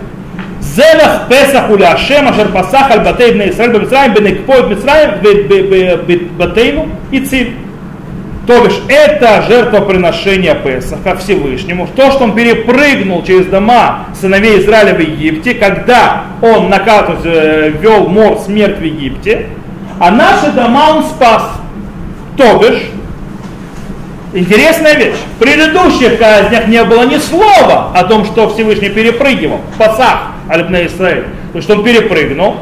Зелах 0.60 1.30
Песах 1.30 1.70
уля 1.70 1.94
Ашем, 1.94 2.28
Ашер 2.28 2.50
Пасах, 2.50 2.92
Аль 2.92 3.00
Батей 3.00 3.32
Бней 3.32 3.52
Исраиль, 3.52 3.72
Бемицраим, 3.72 4.14
Бенекпой 4.14 4.70
Мицраим, 4.70 6.38
Батейну 6.38 6.90
и 7.12 7.22
Циль. 7.22 7.54
То 8.46 8.64
бишь, 8.64 8.80
это 8.90 9.44
жертвоприношение 9.48 10.54
Песаха 10.54 11.16
Всевышнему, 11.16 11.88
то, 11.96 12.12
что 12.12 12.26
он 12.26 12.36
перепрыгнул 12.36 13.24
через 13.24 13.48
дома 13.48 14.08
сыновей 14.20 14.60
Израиля 14.60 14.94
в 14.94 15.00
Египте, 15.00 15.56
когда 15.56 16.26
он 16.42 16.70
накатывал, 16.70 17.20
э, 17.24 17.70
вел 17.70 18.08
мор 18.08 18.38
смерть 18.40 18.78
в 18.78 18.84
Египте, 18.84 19.48
а 20.00 20.12
наши 20.12 20.52
дома 20.52 20.96
он 20.96 21.04
спас. 21.04 21.44
То 22.38 22.60
бишь, 22.60 22.90
интересная 24.34 24.96
вещь, 24.96 25.16
в 25.36 25.40
предыдущих 25.40 26.20
казнях 26.20 26.68
не 26.68 26.84
было 26.84 27.04
ни 27.04 27.18
слова 27.18 27.92
о 27.94 28.04
том, 28.04 28.26
что 28.26 28.50
Всевышний 28.50 28.90
перепрыгивал, 28.90 29.62
Пасах, 29.78 30.32
Альпна 30.50 30.86
Израиль, 30.86 31.26
то 31.54 31.58
есть 31.58 31.70
он 31.70 31.84
перепрыгнул, 31.84 32.58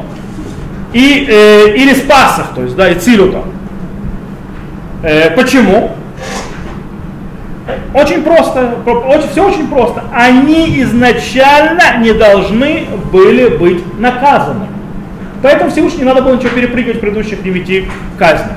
и, 0.92 1.26
э, 1.28 1.74
или 1.74 1.92
спас 1.94 2.38
их, 2.38 2.46
то 2.54 2.62
есть, 2.62 2.76
да, 2.76 2.88
и 2.88 2.94
Цилю 2.94 3.32
там. 3.32 3.44
Э, 5.02 5.30
почему? 5.30 5.90
Очень 7.92 8.22
просто, 8.22 8.74
очень, 8.86 9.28
все 9.30 9.46
очень 9.46 9.66
просто. 9.68 10.04
Они 10.12 10.82
изначально 10.82 11.98
не 11.98 12.12
должны 12.12 12.86
были 13.12 13.48
быть 13.48 13.98
наказаны. 13.98 14.66
Поэтому 15.44 15.70
Всевышний 15.70 15.98
не 15.98 16.04
надо 16.04 16.22
было 16.22 16.36
ничего 16.36 16.48
перепрыгивать 16.54 16.96
в 16.96 17.00
предыдущих 17.00 17.42
девяти 17.42 17.86
казнях. 18.18 18.56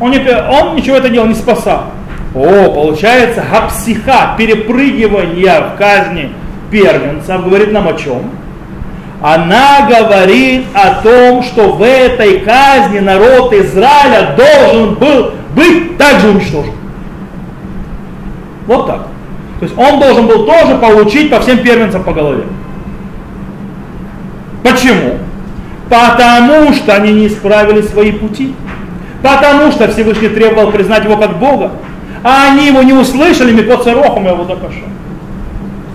Он, 0.00 0.10
не, 0.10 0.18
он 0.18 0.74
ничего 0.74 0.96
это 0.96 1.10
делал 1.10 1.26
не 1.26 1.34
спасал. 1.34 1.90
О, 2.34 2.72
получается, 2.72 3.44
гапсиха, 3.52 4.36
перепрыгивание 4.38 5.60
в 5.60 5.76
казни 5.76 6.32
первенцев, 6.70 7.44
говорит 7.44 7.72
нам 7.72 7.88
о 7.88 7.92
чем? 7.92 8.22
Она 9.20 9.86
говорит 9.86 10.64
о 10.72 11.02
том, 11.02 11.42
что 11.42 11.72
в 11.72 11.82
этой 11.82 12.38
казни 12.38 13.00
народ 13.00 13.52
Израиля 13.52 14.34
должен 14.34 14.94
был 14.94 15.32
быть 15.54 15.98
также 15.98 16.30
уничтожен. 16.30 16.72
Вот 18.66 18.86
так. 18.86 19.08
То 19.60 19.66
есть 19.66 19.76
он 19.76 20.00
должен 20.00 20.26
был 20.26 20.46
тоже 20.46 20.76
получить 20.76 21.30
по 21.30 21.40
всем 21.40 21.58
первенцам 21.58 22.02
по 22.02 22.14
голове. 22.14 22.44
Почему? 24.62 25.18
Потому 25.88 26.72
что 26.72 26.94
они 26.94 27.12
не 27.12 27.26
исправили 27.28 27.82
свои 27.82 28.12
пути. 28.12 28.54
Потому 29.22 29.72
что 29.72 29.88
Всевышний 29.88 30.28
требовал 30.28 30.70
признать 30.72 31.04
его 31.04 31.16
как 31.16 31.38
Бога. 31.38 31.72
А 32.22 32.50
они 32.50 32.66
его 32.66 32.82
не 32.82 32.92
услышали, 32.92 33.52
Микот 33.52 33.84
Царохом 33.84 34.26
его 34.26 34.44
докаша 34.44 34.82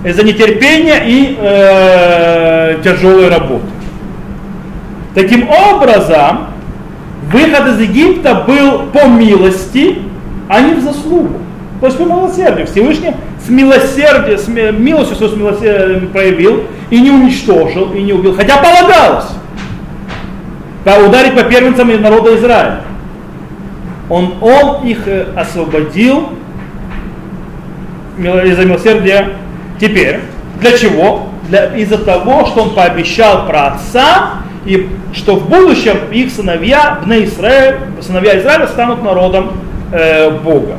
из-за 0.03 0.23
нетерпения 0.23 1.03
и 1.05 1.37
э, 1.39 2.77
тяжелой 2.83 3.29
работы. 3.29 3.65
Таким 5.13 5.47
образом, 5.49 6.47
выход 7.31 7.67
из 7.67 7.79
Египта 7.81 8.43
был 8.47 8.83
по 8.93 9.05
милости, 9.07 9.99
а 10.47 10.61
не 10.61 10.73
в 10.73 10.81
заслугу. 10.81 11.39
То 11.81 11.87
есть 11.87 11.97
по 11.97 12.03
милосердию. 12.03 12.67
Всевышний 12.67 13.11
с 13.45 13.49
милосердием, 13.49 14.37
с 14.37 14.47
милостью 14.47 15.17
свою 15.17 15.35
милосердием 15.35 16.07
проявил 16.07 16.63
и 16.89 16.99
не 16.99 17.11
уничтожил, 17.11 17.91
и 17.93 18.01
не 18.01 18.13
убил. 18.13 18.35
Хотя 18.35 18.57
полагалось 18.57 19.25
ударить 21.05 21.35
по 21.35 21.43
первенцам 21.43 22.01
народа 22.01 22.35
Израиля. 22.37 22.81
Он, 24.09 24.33
он 24.41 24.85
их 24.85 25.07
э, 25.07 25.27
освободил 25.35 26.29
из-за 28.17 28.65
милосердия 28.65 29.29
Теперь, 29.81 30.19
для 30.59 30.77
чего? 30.77 31.29
Для, 31.49 31.75
из-за 31.75 31.97
того, 31.97 32.45
что 32.45 32.61
он 32.61 32.75
пообещал 32.75 33.47
про 33.47 33.69
отца, 33.69 34.33
и 34.63 34.87
что 35.11 35.37
в 35.37 35.49
будущем 35.49 35.97
их 36.11 36.31
сыновья, 36.31 36.99
в 37.03 37.09
Израиль, 37.09 37.77
сыновья 37.99 38.39
Израиля 38.39 38.67
станут 38.67 39.01
народом 39.03 39.53
э, 39.91 40.29
Бога. 40.29 40.75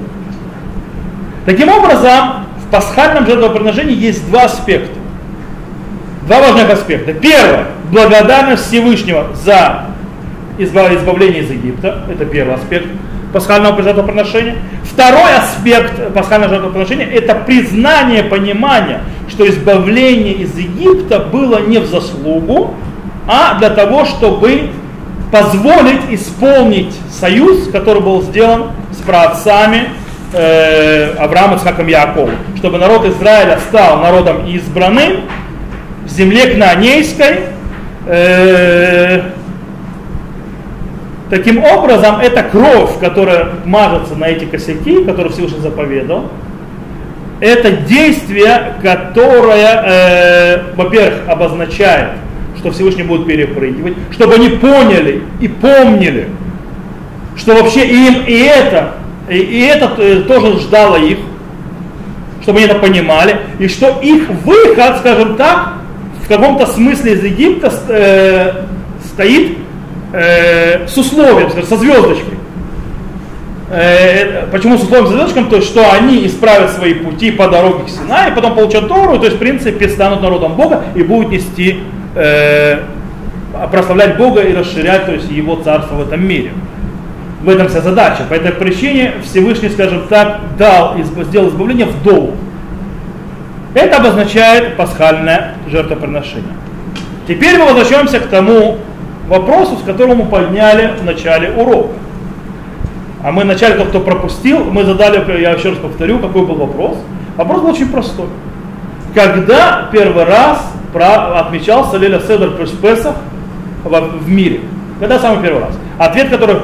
Таким 1.46 1.68
образом, 1.68 2.46
в 2.64 2.70
пасхальном 2.70 3.26
жертвоприношении 3.26 3.96
есть 3.96 4.24
два 4.30 4.44
аспекта. 4.44 4.96
Два 6.28 6.38
важных 6.38 6.70
аспекта. 6.70 7.12
Первое, 7.12 7.66
благодарность 7.90 8.68
Всевышнего 8.68 9.34
за 9.34 9.86
избавление 10.58 11.42
из 11.42 11.50
Египта. 11.50 12.04
Это 12.10 12.24
первый 12.24 12.54
аспект 12.54 12.86
пасхального 13.32 13.82
жертвоприношения. 13.82 14.56
Второй 14.84 15.34
аспект 15.36 16.12
пасхального 16.12 16.54
жертвоприношения– 16.54 17.06
это 17.12 17.34
признание, 17.34 18.22
понимание, 18.22 19.00
что 19.28 19.48
избавление 19.48 20.34
из 20.34 20.56
Египта 20.56 21.18
было 21.20 21.60
не 21.66 21.78
в 21.78 21.86
заслугу, 21.86 22.74
а 23.26 23.58
для 23.58 23.70
того, 23.70 24.04
чтобы 24.04 24.70
позволить 25.30 26.02
исполнить 26.10 26.94
союз, 27.10 27.68
который 27.68 28.02
был 28.02 28.22
сделан 28.22 28.72
с 28.92 28.98
праотцами 28.98 29.88
э, 30.34 31.14
Авраама, 31.14 31.56
Ицхаком 31.56 31.88
и 31.88 31.92
Яковом, 31.92 32.32
чтобы 32.56 32.78
народ 32.78 33.06
Израиля 33.06 33.58
стал 33.68 34.00
народом 34.00 34.46
избранным 34.46 35.22
в 36.04 36.10
земле 36.10 36.48
Кнаанейской, 36.48 37.40
э, 38.06 39.22
Таким 41.32 41.64
образом, 41.64 42.16
эта 42.20 42.42
кровь, 42.42 42.98
которая 43.00 43.52
мажется 43.64 44.14
на 44.16 44.26
эти 44.26 44.44
косяки, 44.44 45.02
которые 45.02 45.32
Всевышний 45.32 45.60
заповедал, 45.60 46.28
это 47.40 47.70
действие, 47.70 48.74
которое, 48.82 49.82
э, 49.82 50.62
во-первых, 50.76 51.26
обозначает, 51.26 52.10
что 52.58 52.70
Всевышний 52.70 53.04
будет 53.04 53.26
перепрыгивать, 53.26 53.94
чтобы 54.10 54.34
они 54.34 54.50
поняли 54.50 55.22
и 55.40 55.48
помнили, 55.48 56.28
что 57.38 57.54
вообще 57.54 57.86
им 57.86 58.24
и 58.26 58.34
это, 58.34 58.96
и, 59.30 59.38
и 59.38 59.60
это 59.62 59.90
э, 59.96 60.24
тоже 60.28 60.60
ждало 60.60 60.96
их, 60.96 61.16
чтобы 62.42 62.58
они 62.58 62.68
это 62.68 62.78
понимали, 62.78 63.38
и 63.58 63.68
что 63.68 64.00
их 64.02 64.28
выход, 64.28 64.98
скажем 64.98 65.36
так, 65.36 65.76
в 66.22 66.28
каком-то 66.28 66.66
смысле 66.66 67.14
из 67.14 67.24
Египта 67.24 67.72
э, 67.88 68.52
стоит 69.14 69.61
э, 70.12 70.86
с 70.86 70.96
условием, 70.96 71.50
со 71.50 71.76
звездочкой. 71.76 72.38
Э, 73.70 74.46
почему 74.52 74.76
с 74.76 74.82
условием 74.82 75.08
звездочком? 75.08 75.48
То 75.48 75.56
есть, 75.56 75.68
что 75.68 75.90
они 75.92 76.26
исправят 76.26 76.72
свои 76.72 76.94
пути 76.94 77.30
по 77.30 77.48
дороге 77.48 77.84
к 77.84 77.88
Сина, 77.88 78.28
и 78.28 78.34
потом 78.34 78.54
получат 78.54 78.88
Тору, 78.88 79.18
то 79.18 79.24
есть, 79.24 79.36
в 79.36 79.38
принципе, 79.38 79.88
станут 79.88 80.20
народом 80.20 80.54
Бога 80.54 80.84
и 80.94 81.02
будут 81.02 81.32
нести, 81.32 81.80
э, 82.14 82.80
прославлять 83.70 84.18
Бога 84.18 84.42
и 84.42 84.54
расширять, 84.54 85.06
то 85.06 85.12
есть, 85.12 85.30
Его 85.30 85.56
царство 85.56 85.94
в 85.94 86.02
этом 86.02 86.26
мире. 86.26 86.52
В 87.42 87.48
этом 87.48 87.68
вся 87.68 87.80
задача. 87.80 88.24
По 88.28 88.34
этой 88.34 88.52
причине 88.52 89.14
Всевышний, 89.24 89.68
скажем 89.68 90.06
так, 90.08 90.40
дал, 90.58 90.96
сделал 91.24 91.48
избавление 91.48 91.86
в 91.86 92.02
долг. 92.02 92.34
Это 93.74 93.96
обозначает 93.96 94.76
пасхальное 94.76 95.54
жертвоприношение. 95.70 96.52
Теперь 97.26 97.58
мы 97.58 97.66
возвращаемся 97.66 98.20
к 98.20 98.26
тому 98.26 98.78
вопросу, 99.32 99.78
с 99.78 99.82
которым 99.82 100.18
мы 100.18 100.26
подняли 100.26 100.90
в 101.00 101.04
начале 101.04 101.52
урока. 101.52 101.94
А 103.24 103.32
мы 103.32 103.44
вначале, 103.44 103.76
тот, 103.76 103.88
кто 103.88 104.00
пропустил, 104.00 104.64
мы 104.64 104.84
задали, 104.84 105.40
я 105.40 105.52
еще 105.52 105.70
раз 105.70 105.78
повторю, 105.78 106.18
какой 106.18 106.44
был 106.44 106.56
вопрос. 106.56 106.98
Вопрос 107.38 107.62
был 107.62 107.70
очень 107.70 107.88
простой. 107.88 108.26
Когда 109.14 109.88
первый 109.90 110.24
раз 110.24 110.70
отмечался 110.94 111.96
Леля 111.96 112.20
Седр 112.20 112.50
Песах 112.82 113.16
в 113.84 114.28
мире? 114.28 114.60
Когда 115.00 115.18
самый 115.18 115.42
первый 115.42 115.62
раз? 115.62 115.78
Ответ, 115.98 116.28
который 116.28 116.56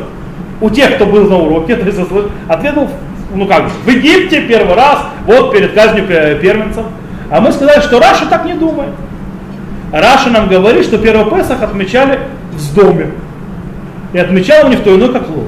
у 0.61 0.69
тех, 0.69 0.97
кто 0.97 1.07
был 1.07 1.27
на 1.27 1.39
уроке, 1.39 1.75
ответ 2.49 2.75
был, 2.75 2.89
ну 3.35 3.47
как, 3.47 3.71
в 3.71 3.89
Египте 3.89 4.43
первый 4.43 4.75
раз, 4.75 5.05
вот 5.25 5.53
перед 5.53 5.73
казнью 5.73 6.07
первенцев. 6.07 6.85
А 7.31 7.41
мы 7.41 7.51
сказали, 7.51 7.81
что 7.81 7.99
Раши 7.99 8.27
так 8.27 8.45
не 8.45 8.55
думает. 8.55 8.93
Раши 9.91 10.29
нам 10.29 10.49
говорит, 10.49 10.85
что 10.85 10.99
первый 10.99 11.31
Песах 11.31 11.63
отмечали 11.63 12.19
в 12.61 12.75
доме. 12.75 13.11
И 14.13 14.19
отмечал 14.19 14.69
не 14.69 14.77
кто 14.77 14.97
иной, 14.97 15.13
как 15.13 15.29
Лот 15.29 15.47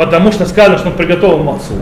потому 0.00 0.32
что 0.32 0.46
сказано, 0.46 0.78
что 0.78 0.88
он 0.88 0.94
приготовил 0.94 1.42
мацу, 1.42 1.74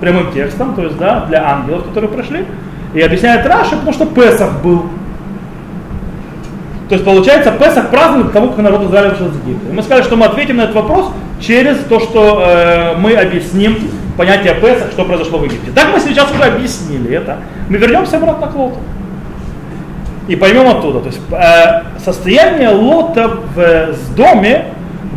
прямым 0.00 0.30
текстом, 0.32 0.76
то 0.76 0.84
есть, 0.84 0.96
да, 0.98 1.26
для 1.28 1.44
ангелов, 1.44 1.84
которые 1.84 2.08
пришли. 2.08 2.46
И 2.94 3.00
объясняет 3.00 3.44
Раши, 3.44 3.72
потому 3.72 3.92
что 3.92 4.06
Песах 4.06 4.62
был. 4.62 4.84
То 6.88 6.94
есть, 6.94 7.04
получается, 7.04 7.50
Песах 7.50 7.90
празднует 7.90 8.32
того, 8.32 8.48
как 8.48 8.58
народ 8.58 8.84
Израиля 8.84 9.10
вышел 9.10 9.26
из 9.26 9.36
Египта. 9.44 9.68
И 9.68 9.72
мы 9.72 9.82
сказали, 9.82 10.04
что 10.04 10.14
мы 10.14 10.26
ответим 10.26 10.58
на 10.58 10.62
этот 10.62 10.76
вопрос 10.76 11.10
через 11.40 11.78
то, 11.88 11.98
что 11.98 12.44
э, 12.46 12.96
мы 12.98 13.14
объясним 13.14 13.78
понятие 14.16 14.54
Песах, 14.54 14.92
что 14.92 15.04
произошло 15.04 15.38
в 15.38 15.44
Египте. 15.44 15.72
Так 15.74 15.88
мы 15.92 15.98
сейчас 15.98 16.30
уже 16.30 16.44
объяснили 16.44 17.16
это. 17.16 17.38
Мы 17.68 17.78
вернемся 17.78 18.18
обратно 18.18 18.46
к 18.46 18.54
Лоту. 18.54 18.76
И 20.28 20.36
поймем 20.36 20.68
оттуда. 20.68 21.00
То 21.00 21.06
есть 21.06 21.20
э, 21.30 21.98
состояние 21.98 22.70
Лота 22.70 23.28
в, 23.54 23.92
в 23.92 24.14
доме 24.14 24.66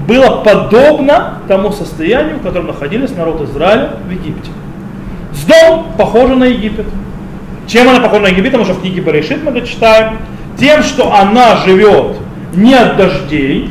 было 0.07 0.41
подобно 0.43 1.39
тому 1.47 1.71
состоянию, 1.71 2.37
в 2.37 2.41
котором 2.43 2.67
находились 2.67 3.15
народ 3.15 3.41
Израиля 3.41 3.91
в 4.05 4.11
Египте. 4.11 4.51
Сдом 5.33 5.87
похожа 5.97 6.35
на 6.35 6.45
Египет. 6.45 6.85
Чем 7.67 7.89
она 7.89 7.99
похожа 7.99 8.23
на 8.23 8.27
Египет, 8.27 8.51
потому 8.51 8.65
что 8.65 8.73
в 8.73 8.81
книге 8.81 9.01
Баришит 9.01 9.43
мы 9.43 9.51
это 9.51 9.65
читаем. 9.67 10.17
Тем, 10.57 10.83
что 10.83 11.13
она 11.13 11.57
живет 11.57 12.17
не 12.53 12.73
от 12.73 12.97
дождей, 12.97 13.69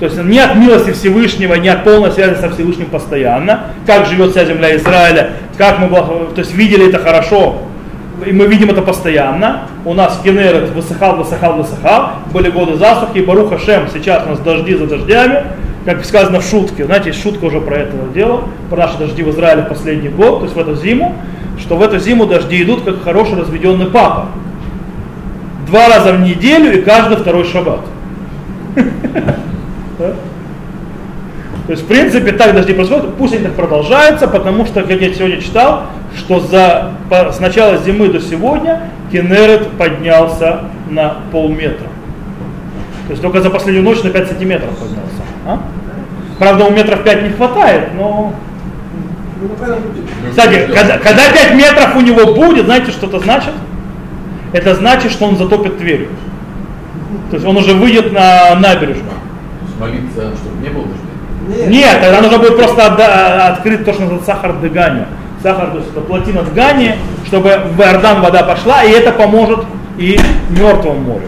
то 0.00 0.06
есть 0.06 0.22
не 0.22 0.38
от 0.38 0.56
милости 0.56 0.92
Всевышнего, 0.92 1.54
не 1.54 1.68
от 1.68 1.84
полной 1.84 2.10
связи 2.10 2.40
со 2.40 2.50
Всевышним 2.50 2.86
постоянно, 2.86 3.66
как 3.86 4.06
живет 4.06 4.30
вся 4.30 4.44
земля 4.44 4.76
Израиля, 4.76 5.32
как 5.56 5.78
мы 5.78 5.88
то 5.88 6.34
есть 6.36 6.52
видели 6.52 6.88
это 6.88 6.98
хорошо 6.98 7.58
и 8.24 8.32
мы 8.32 8.46
видим 8.46 8.70
это 8.70 8.82
постоянно. 8.82 9.62
У 9.84 9.94
нас 9.94 10.20
Кенерет 10.22 10.70
высыхал, 10.70 11.16
высыхал, 11.16 11.56
высыхал. 11.56 12.10
Были 12.32 12.50
годы 12.50 12.76
засухи, 12.76 13.20
Баруха 13.20 13.58
Шем, 13.58 13.88
сейчас 13.92 14.24
у 14.26 14.30
нас 14.30 14.38
дожди 14.40 14.74
за 14.74 14.86
дождями. 14.86 15.44
Как 15.84 16.04
сказано 16.04 16.40
в 16.40 16.44
шутке, 16.44 16.86
знаете, 16.86 17.08
есть 17.10 17.22
шутка 17.22 17.44
уже 17.44 17.60
про 17.60 17.76
это 17.76 17.92
дело, 18.14 18.44
про 18.70 18.78
наши 18.78 18.96
дожди 18.96 19.22
в 19.22 19.30
Израиле 19.30 19.64
последний 19.64 20.08
год, 20.08 20.38
то 20.38 20.44
есть 20.44 20.56
в 20.56 20.58
эту 20.58 20.74
зиму, 20.76 21.14
что 21.58 21.76
в 21.76 21.82
эту 21.82 21.98
зиму 21.98 22.26
дожди 22.26 22.62
идут 22.62 22.84
как 22.84 23.02
хороший 23.02 23.38
разведенный 23.38 23.86
папа. 23.86 24.28
Два 25.66 25.88
раза 25.88 26.14
в 26.14 26.20
неделю 26.20 26.78
и 26.78 26.82
каждый 26.82 27.18
второй 27.18 27.44
шаббат. 27.44 27.80
То 31.66 31.70
есть, 31.72 31.82
в 31.82 31.86
принципе, 31.86 32.32
так 32.32 32.54
дожди 32.54 32.74
происходят, 32.74 33.16
пусть 33.16 33.34
они 33.34 33.44
так 33.44 33.54
продолжаются, 33.54 34.28
потому 34.28 34.66
что, 34.66 34.82
как 34.82 35.00
я 35.00 35.14
сегодня 35.14 35.40
читал, 35.40 35.84
что 36.16 36.40
за, 36.40 36.92
по, 37.10 37.32
с 37.32 37.40
начала 37.40 37.76
зимы 37.78 38.08
до 38.08 38.20
сегодня 38.20 38.90
Кенерет 39.10 39.70
поднялся 39.72 40.64
на 40.88 41.16
полметра. 41.32 41.86
То 43.06 43.10
есть 43.10 43.22
только 43.22 43.40
за 43.40 43.50
последнюю 43.50 43.84
ночь 43.84 44.02
на 44.02 44.10
5 44.10 44.28
сантиметров 44.28 44.70
поднялся. 44.70 45.22
А? 45.46 45.60
Правда, 46.38 46.64
у 46.64 46.70
метров 46.70 47.02
5 47.02 47.22
не 47.22 47.30
хватает, 47.30 47.94
но... 47.94 48.32
Кстати, 50.30 50.66
когда, 50.72 50.98
когда 50.98 51.30
5 51.30 51.54
метров 51.54 51.96
у 51.96 52.00
него 52.00 52.34
будет, 52.34 52.64
знаете, 52.64 52.92
что 52.92 53.06
это 53.06 53.18
значит? 53.18 53.52
Это 54.52 54.74
значит, 54.74 55.12
что 55.12 55.26
он 55.26 55.36
затопит 55.36 55.78
Тверь. 55.78 56.08
То 57.30 57.36
есть 57.36 57.46
он 57.46 57.56
уже 57.56 57.74
выйдет 57.74 58.12
на 58.12 58.54
набережную. 58.54 59.12
Молиться, 59.78 60.32
чтобы 60.36 60.62
не 60.62 60.68
было 60.70 60.84
дождя? 61.46 61.66
Нет, 61.66 62.00
тогда 62.00 62.22
нужно 62.22 62.38
будет 62.38 62.56
просто 62.56 63.48
открыть 63.48 63.84
то, 63.84 63.92
что 63.92 64.02
называется 64.02 64.26
сахар 64.26 64.54
дыгания 64.54 65.08
сахар, 65.44 65.72
то 65.72 65.76
есть 65.76 65.90
это 65.90 66.00
плотина 66.00 66.42
ткани, 66.42 66.96
чтобы 67.26 67.50
в 67.76 67.80
Иордан 67.80 68.22
вода 68.22 68.42
пошла, 68.44 68.82
и 68.82 68.90
это 68.90 69.12
поможет 69.12 69.60
и 69.98 70.18
мертвому 70.48 71.00
морю. 71.00 71.26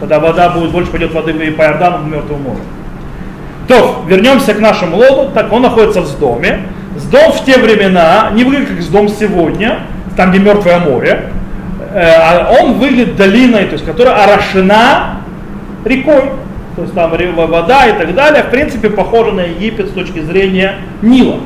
Тогда 0.00 0.18
вода 0.18 0.48
будет, 0.48 0.70
больше 0.70 0.90
пойдет 0.90 1.12
воды 1.12 1.32
и 1.32 1.50
по 1.50 1.62
Иордану 1.62 1.98
в 1.98 2.08
мертвому 2.08 2.50
морю. 2.50 2.60
То, 3.68 4.04
вернемся 4.08 4.54
к 4.54 4.60
нашему 4.60 4.96
лоду, 4.96 5.30
так 5.34 5.52
он 5.52 5.62
находится 5.62 6.00
в 6.00 6.18
доме. 6.18 6.60
Сдом 6.96 7.32
в 7.32 7.44
те 7.44 7.58
времена 7.58 8.30
не 8.32 8.42
выглядит 8.42 8.70
как 8.70 8.80
Сдом 8.80 9.08
сегодня, 9.10 9.80
там 10.16 10.30
где 10.30 10.38
мертвое 10.38 10.78
море, 10.78 11.30
э, 11.92 12.00
а 12.00 12.50
он 12.62 12.78
выглядит 12.78 13.16
долиной, 13.16 13.66
то 13.66 13.74
есть 13.74 13.84
которая 13.84 14.24
орошена 14.24 15.20
рекой. 15.84 16.30
То 16.74 16.82
есть 16.82 16.94
там 16.94 17.10
вода 17.10 17.86
и 17.86 17.92
так 17.98 18.14
далее, 18.14 18.44
в 18.44 18.50
принципе, 18.50 18.88
похоже 18.88 19.32
на 19.32 19.40
Египет 19.40 19.88
с 19.88 19.92
точки 19.92 20.20
зрения 20.20 20.76
Нила. 21.02 21.40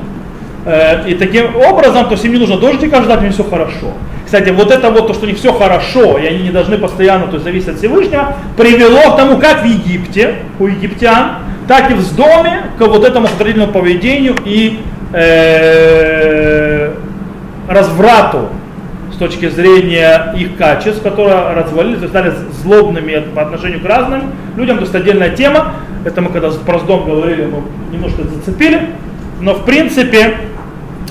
Э, 0.64 1.08
и 1.08 1.14
таким 1.14 1.56
образом, 1.56 2.06
то 2.06 2.12
есть 2.12 2.24
им 2.24 2.32
не 2.32 2.38
нужно 2.38 2.56
дождика 2.58 3.02
ждать, 3.02 3.20
у 3.20 3.24
них 3.24 3.32
все 3.32 3.44
хорошо. 3.44 3.92
Кстати, 4.24 4.50
вот 4.50 4.70
это 4.70 4.90
вот 4.90 5.08
то, 5.08 5.14
что 5.14 5.24
у 5.24 5.28
них 5.28 5.36
все 5.36 5.52
хорошо, 5.52 6.18
и 6.18 6.26
они 6.26 6.44
не 6.44 6.50
должны 6.50 6.78
постоянно 6.78 7.26
то 7.26 7.34
есть, 7.34 7.44
зависеть 7.44 7.68
от 7.70 7.78
Всевышнего, 7.78 8.36
привело 8.56 9.12
к 9.12 9.16
тому, 9.16 9.38
как 9.38 9.62
в 9.62 9.64
Египте, 9.66 10.36
у 10.58 10.68
египтян, 10.68 11.38
так 11.68 11.90
и 11.90 11.94
в 11.94 12.16
доме, 12.16 12.62
к 12.78 12.80
вот 12.80 13.04
этому 13.04 13.26
отрицательному 13.26 13.72
поведению 13.72 14.36
и 14.44 14.80
э, 15.12 16.94
разврату 17.68 18.48
с 19.12 19.16
точки 19.16 19.48
зрения 19.48 20.34
их 20.36 20.56
качеств, 20.56 21.02
которые 21.02 21.52
развалились, 21.54 22.08
стали 22.08 22.32
злобными 22.62 23.22
по 23.34 23.42
отношению 23.42 23.80
к 23.80 23.84
разным 23.84 24.22
людям, 24.56 24.78
то 24.78 24.84
есть 24.84 24.94
отдельная 24.94 25.30
тема, 25.30 25.74
это 26.04 26.20
мы 26.20 26.30
когда 26.30 26.50
про 26.50 26.78
дом 26.80 27.04
говорили, 27.04 27.44
мы 27.44 27.62
немножко 27.92 28.22
зацепили, 28.22 28.88
но 29.40 29.54
в 29.54 29.64
принципе 29.64 30.36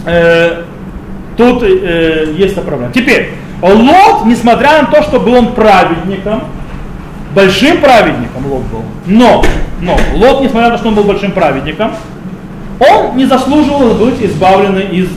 э, 0.05 0.63
тут 1.37 1.63
э, 1.63 2.33
есть 2.35 2.55
проблема. 2.55 2.91
Теперь, 2.93 3.31
Лот, 3.61 4.25
несмотря 4.25 4.81
на 4.81 4.87
то, 4.87 5.03
что 5.03 5.19
был 5.19 5.35
он 5.35 5.53
праведником, 5.53 6.43
большим 7.35 7.77
праведником 7.79 8.45
Лот 8.47 8.63
был, 8.63 8.83
но, 9.05 9.43
но 9.81 9.97
Лот, 10.15 10.41
несмотря 10.41 10.69
на 10.69 10.71
то, 10.71 10.77
что 10.79 10.87
он 10.89 10.95
был 10.95 11.03
большим 11.03 11.31
праведником, 11.31 11.93
он 12.79 13.15
не 13.15 13.25
заслуживал 13.25 13.93
быть 13.93 14.21
избавленным 14.21 14.89
из 14.91 15.07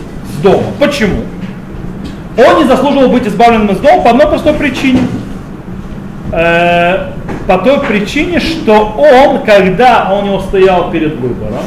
дома. 0.42 0.64
Почему? 0.78 1.22
Он 2.36 2.62
не 2.62 2.68
заслуживал 2.68 3.08
быть 3.08 3.26
избавленным 3.26 3.68
из 3.68 3.78
дома 3.78 4.02
по 4.02 4.10
одной 4.10 4.26
простой 4.26 4.54
причине. 4.54 5.00
Э, 6.32 7.10
по 7.46 7.58
той 7.58 7.80
причине, 7.80 8.40
что 8.40 8.94
он, 8.96 9.44
когда 9.44 10.10
он 10.12 10.30
не 10.30 10.40
стоял 10.40 10.90
перед 10.90 11.16
выбором, 11.16 11.64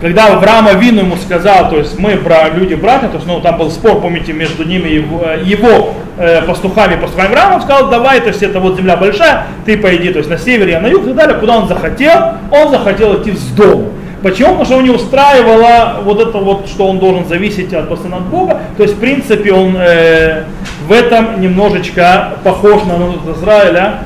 когда 0.00 0.34
Авраама 0.34 0.72
Вину 0.74 1.00
ему 1.00 1.16
сказал, 1.16 1.70
то 1.70 1.78
есть 1.78 1.98
мы 1.98 2.16
бра, 2.16 2.50
люди 2.50 2.74
братья, 2.74 3.08
то 3.08 3.14
есть 3.16 3.26
ну, 3.26 3.40
там 3.40 3.56
был 3.58 3.70
спор, 3.70 4.00
помните, 4.00 4.32
между 4.32 4.64
ними 4.64 4.88
его, 4.88 5.22
э, 5.24 5.42
его 5.42 5.94
э, 6.18 6.42
пастухами, 6.42 7.00
пастухами 7.00 7.28
Авраама, 7.28 7.54
он 7.56 7.62
сказал, 7.62 7.88
давай, 7.88 8.20
то 8.20 8.28
есть 8.28 8.42
это 8.42 8.60
вот 8.60 8.76
земля 8.76 8.96
большая, 8.96 9.46
ты 9.64 9.78
пойди, 9.78 10.10
то 10.10 10.18
есть 10.18 10.28
на 10.28 10.38
север, 10.38 10.68
я 10.68 10.80
на 10.80 10.88
юг 10.88 11.04
и 11.04 11.06
так 11.08 11.16
далее, 11.16 11.38
куда 11.38 11.56
он 11.56 11.68
захотел, 11.68 12.32
он 12.50 12.70
захотел 12.70 13.20
идти 13.20 13.30
в 13.30 13.54
дом. 13.54 13.92
Почему? 14.22 14.48
Потому 14.48 14.64
что 14.64 14.74
его 14.74 14.82
не 14.82 14.90
устраивало 14.90 16.00
вот 16.02 16.20
это 16.20 16.38
вот, 16.38 16.68
что 16.68 16.88
он 16.88 16.98
должен 16.98 17.26
зависеть 17.26 17.72
от 17.72 17.88
постоянно 17.88 18.18
от 18.18 18.24
Бога. 18.24 18.60
То 18.76 18.82
есть, 18.82 18.96
в 18.96 18.98
принципе, 18.98 19.52
он 19.52 19.76
э, 19.78 20.44
в 20.86 20.92
этом 20.92 21.40
немножечко 21.40 22.32
похож 22.42 22.82
на 22.84 23.32
Израиля 23.32 24.00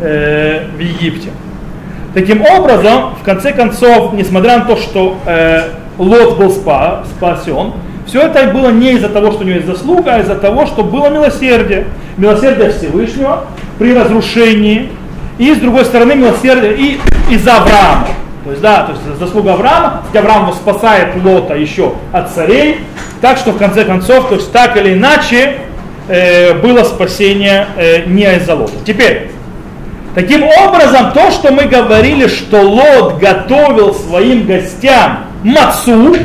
э, 0.00 0.62
в 0.74 0.80
Египте. 0.80 1.30
Таким 2.16 2.40
образом, 2.46 3.14
в 3.20 3.24
конце 3.26 3.52
концов, 3.52 4.14
несмотря 4.14 4.60
на 4.60 4.64
то, 4.64 4.78
что 4.78 5.18
э, 5.26 5.64
Лот 5.98 6.38
был 6.38 6.50
спа, 6.50 7.04
спасен, 7.14 7.74
все 8.06 8.22
это 8.22 8.44
было 8.54 8.70
не 8.70 8.92
из-за 8.92 9.10
того, 9.10 9.32
что 9.32 9.42
у 9.42 9.44
него 9.44 9.56
есть 9.56 9.66
заслуга, 9.66 10.14
а 10.14 10.20
из-за 10.20 10.34
того, 10.36 10.64
что 10.64 10.82
было 10.82 11.10
милосердие. 11.10 11.88
Милосердие 12.16 12.70
Всевышнего 12.70 13.44
при 13.78 13.92
разрушении, 13.92 14.88
и 15.36 15.52
с 15.52 15.58
другой 15.58 15.84
стороны 15.84 16.14
милосердие 16.14 16.74
и 16.78 17.00
из-за 17.30 17.58
Авраама. 17.58 18.08
То 18.44 18.50
есть, 18.50 18.62
да, 18.62 18.84
то 18.84 18.92
есть 18.92 19.18
заслуга 19.20 19.52
Авраама, 19.52 20.02
Авраам 20.14 20.54
спасает 20.54 21.22
Лота 21.22 21.54
еще 21.54 21.92
от 22.12 22.30
царей, 22.30 22.78
так 23.20 23.36
что 23.36 23.52
в 23.52 23.58
конце 23.58 23.84
концов, 23.84 24.30
то 24.30 24.36
есть 24.36 24.50
так 24.52 24.74
или 24.78 24.94
иначе, 24.94 25.56
э, 26.08 26.54
было 26.62 26.82
спасение 26.82 27.66
э, 27.76 28.06
не 28.06 28.24
из-за 28.36 28.54
Лота. 28.54 28.72
Теперь, 28.86 29.32
таким 30.16 30.44
образом, 30.44 31.12
то, 31.12 31.30
что 31.30 31.52
мы 31.52 31.64
говорили, 31.64 32.26
что 32.26 32.62
Лот 32.62 33.18
готовил 33.18 33.94
своим 33.94 34.46
гостям 34.46 35.26
мацу, 35.44 36.16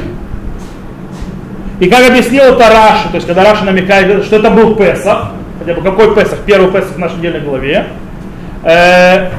и 1.80 1.89
как 1.89 2.10
объяснил 2.10 2.43
это 2.45 2.69
Раши, 2.69 3.10
то 3.10 3.15
есть 3.15 3.27
когда 3.27 3.43
Раши 3.43 3.65
намекает, 3.65 4.23
что 4.23 4.38
это 4.38 4.49
был 4.49 4.75
Песах, 4.75 5.32
хотя 5.60 5.73
бы 5.73 5.82
какой 5.82 6.15
Песах, 6.15 6.39
первый 6.45 6.71
Песах 6.71 6.93
в 6.93 6.99
нашей 6.99 7.17
недельной 7.17 7.41
главе, 7.41 7.88
э, 8.63 9.30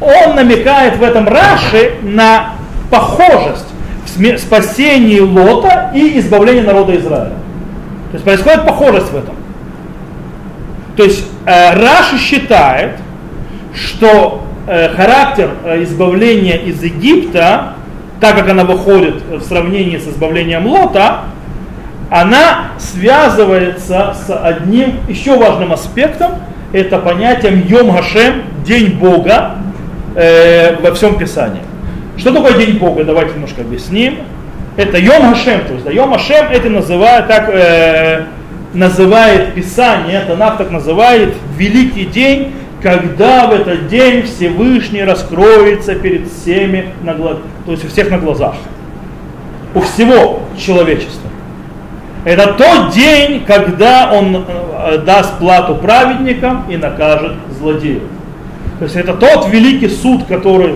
он 0.00 0.36
намекает 0.36 0.96
в 0.96 1.02
этом 1.02 1.26
Раши 1.26 1.94
на 2.02 2.52
похожесть 2.90 3.66
в 4.06 4.38
спасении 4.38 5.18
Лота 5.18 5.90
и 5.92 6.20
избавлении 6.20 6.60
народа 6.60 6.96
Израиля. 6.96 7.32
То 8.10 8.14
есть 8.14 8.24
происходит 8.24 8.64
похожесть 8.64 9.10
в 9.10 9.16
этом. 9.16 9.34
То 10.96 11.02
есть 11.02 11.26
э, 11.46 11.74
Раши 11.74 12.16
считает, 12.18 12.92
что 13.78 14.42
э, 14.66 14.88
характер 14.94 15.50
э, 15.64 15.82
избавления 15.84 16.56
из 16.56 16.82
Египта, 16.82 17.74
так 18.20 18.36
как 18.36 18.48
она 18.50 18.64
выходит 18.64 19.22
в 19.30 19.42
сравнении 19.42 19.96
с 19.96 20.06
избавлением 20.08 20.66
Лота, 20.66 21.20
она 22.10 22.72
связывается 22.78 24.14
с 24.14 24.34
одним 24.34 24.94
еще 25.08 25.36
важным 25.36 25.72
аспектом, 25.72 26.32
это 26.72 26.98
понятием 26.98 27.64
Йом 27.66 27.94
Гашем, 27.94 28.42
День 28.64 28.98
Бога 28.98 29.56
э, 30.14 30.76
во 30.80 30.94
всем 30.94 31.18
Писании. 31.18 31.62
Что 32.16 32.32
такое 32.32 32.54
День 32.54 32.78
Бога? 32.78 33.04
Давайте 33.04 33.34
немножко 33.34 33.62
объясним. 33.62 34.18
Это 34.76 34.98
Йом 34.98 35.30
Гашем, 35.30 35.64
то 35.66 35.72
есть 35.74 35.84
да, 35.84 35.90
Йом 35.90 36.12
Гашем 36.12 36.46
это 36.50 36.68
называют, 36.68 37.28
так 37.28 37.48
э, 37.50 38.24
называет 38.74 39.54
Писание, 39.54 40.22
это 40.22 40.36
так 40.36 40.70
называет 40.70 41.34
Великий 41.56 42.04
День, 42.04 42.52
когда 42.82 43.48
в 43.48 43.52
этот 43.52 43.88
день 43.88 44.22
Всевышний 44.22 45.02
раскроется 45.02 45.94
перед 45.94 46.30
всеми, 46.30 46.92
на 47.02 47.14
глаз, 47.14 47.38
то 47.66 47.72
есть 47.72 47.84
у 47.84 47.88
всех 47.88 48.10
на 48.10 48.18
глазах, 48.18 48.54
у 49.74 49.80
всего 49.80 50.40
человечества. 50.56 51.28
Это 52.24 52.54
тот 52.54 52.92
день, 52.92 53.44
когда 53.46 54.12
он 54.12 54.44
э, 54.46 54.98
даст 54.98 55.38
плату 55.38 55.76
праведникам 55.76 56.64
и 56.68 56.76
накажет 56.76 57.32
злодеев. 57.58 58.02
То 58.78 58.84
есть 58.84 58.96
это 58.96 59.14
тот 59.14 59.48
великий 59.48 59.88
суд, 59.88 60.24
который 60.26 60.74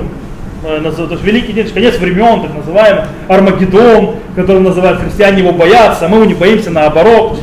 э, 0.65 0.93
то 0.97 1.09
есть 1.11 1.25
великий 1.25 1.53
день, 1.53 1.69
конец 1.69 1.99
времен, 1.99 2.43
так 2.43 2.55
называемый, 2.55 3.05
Армагеддон, 3.29 4.17
который 4.35 4.61
называют 4.61 5.01
христиане 5.01 5.39
его 5.41 5.53
боятся, 5.53 6.07
а 6.07 6.09
мы 6.09 6.17
его 6.17 6.27
не 6.27 6.35
боимся, 6.35 6.71
наоборот. 6.71 7.39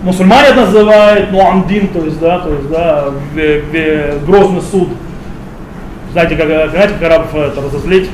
Э, 0.00 0.04
мусульмане 0.04 0.54
называют 0.54 1.30
Нуамдин, 1.30 1.88
то 1.88 2.04
есть, 2.04 2.20
да, 2.20 2.38
то 2.38 2.50
есть, 2.50 2.68
да, 2.68 3.10
грозный 4.26 4.62
суд. 4.62 4.88
Знаете, 6.12 6.36
как, 6.36 6.46
знаете, 6.70 6.94
как 6.94 7.02
арабов 7.02 7.34
это 7.34 7.60
разозлить? 7.60 8.10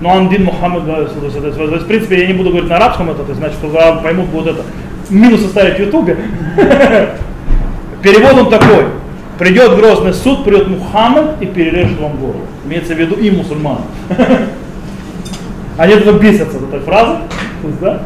но 0.00 0.16
Андин 0.16 0.44
Мухаммад, 0.44 0.82
в 0.84 1.86
принципе, 1.86 2.20
я 2.20 2.26
не 2.26 2.32
буду 2.32 2.50
говорить 2.50 2.70
на 2.70 2.76
арабском 2.76 3.10
это, 3.10 3.22
то 3.22 3.28
есть, 3.28 3.38
значит, 3.38 3.58
что 3.58 4.00
поймут 4.02 4.28
вот 4.32 4.46
это. 4.46 4.62
Минус 5.10 5.44
оставить 5.44 5.76
в 5.76 5.80
ютубе. 5.80 6.16
Перевод 8.02 8.32
он 8.32 8.50
такой. 8.50 8.86
Придет 9.38 9.76
грозный 9.76 10.14
суд, 10.14 10.44
придет 10.44 10.68
Мухаммад 10.68 11.40
и 11.40 11.46
перережет 11.46 11.98
вам 11.98 12.16
горло. 12.16 12.40
Имеется 12.64 12.94
в 12.94 12.98
виду 12.98 13.16
и 13.16 13.30
мусульман. 13.30 13.78
Они 15.78 15.94
это 15.94 16.12
бесятся 16.12 16.58
от 16.58 16.64
этой 16.64 16.80
фразы. 16.80 17.16
То 17.62 17.68
есть, 17.68 17.80
да? 17.80 18.02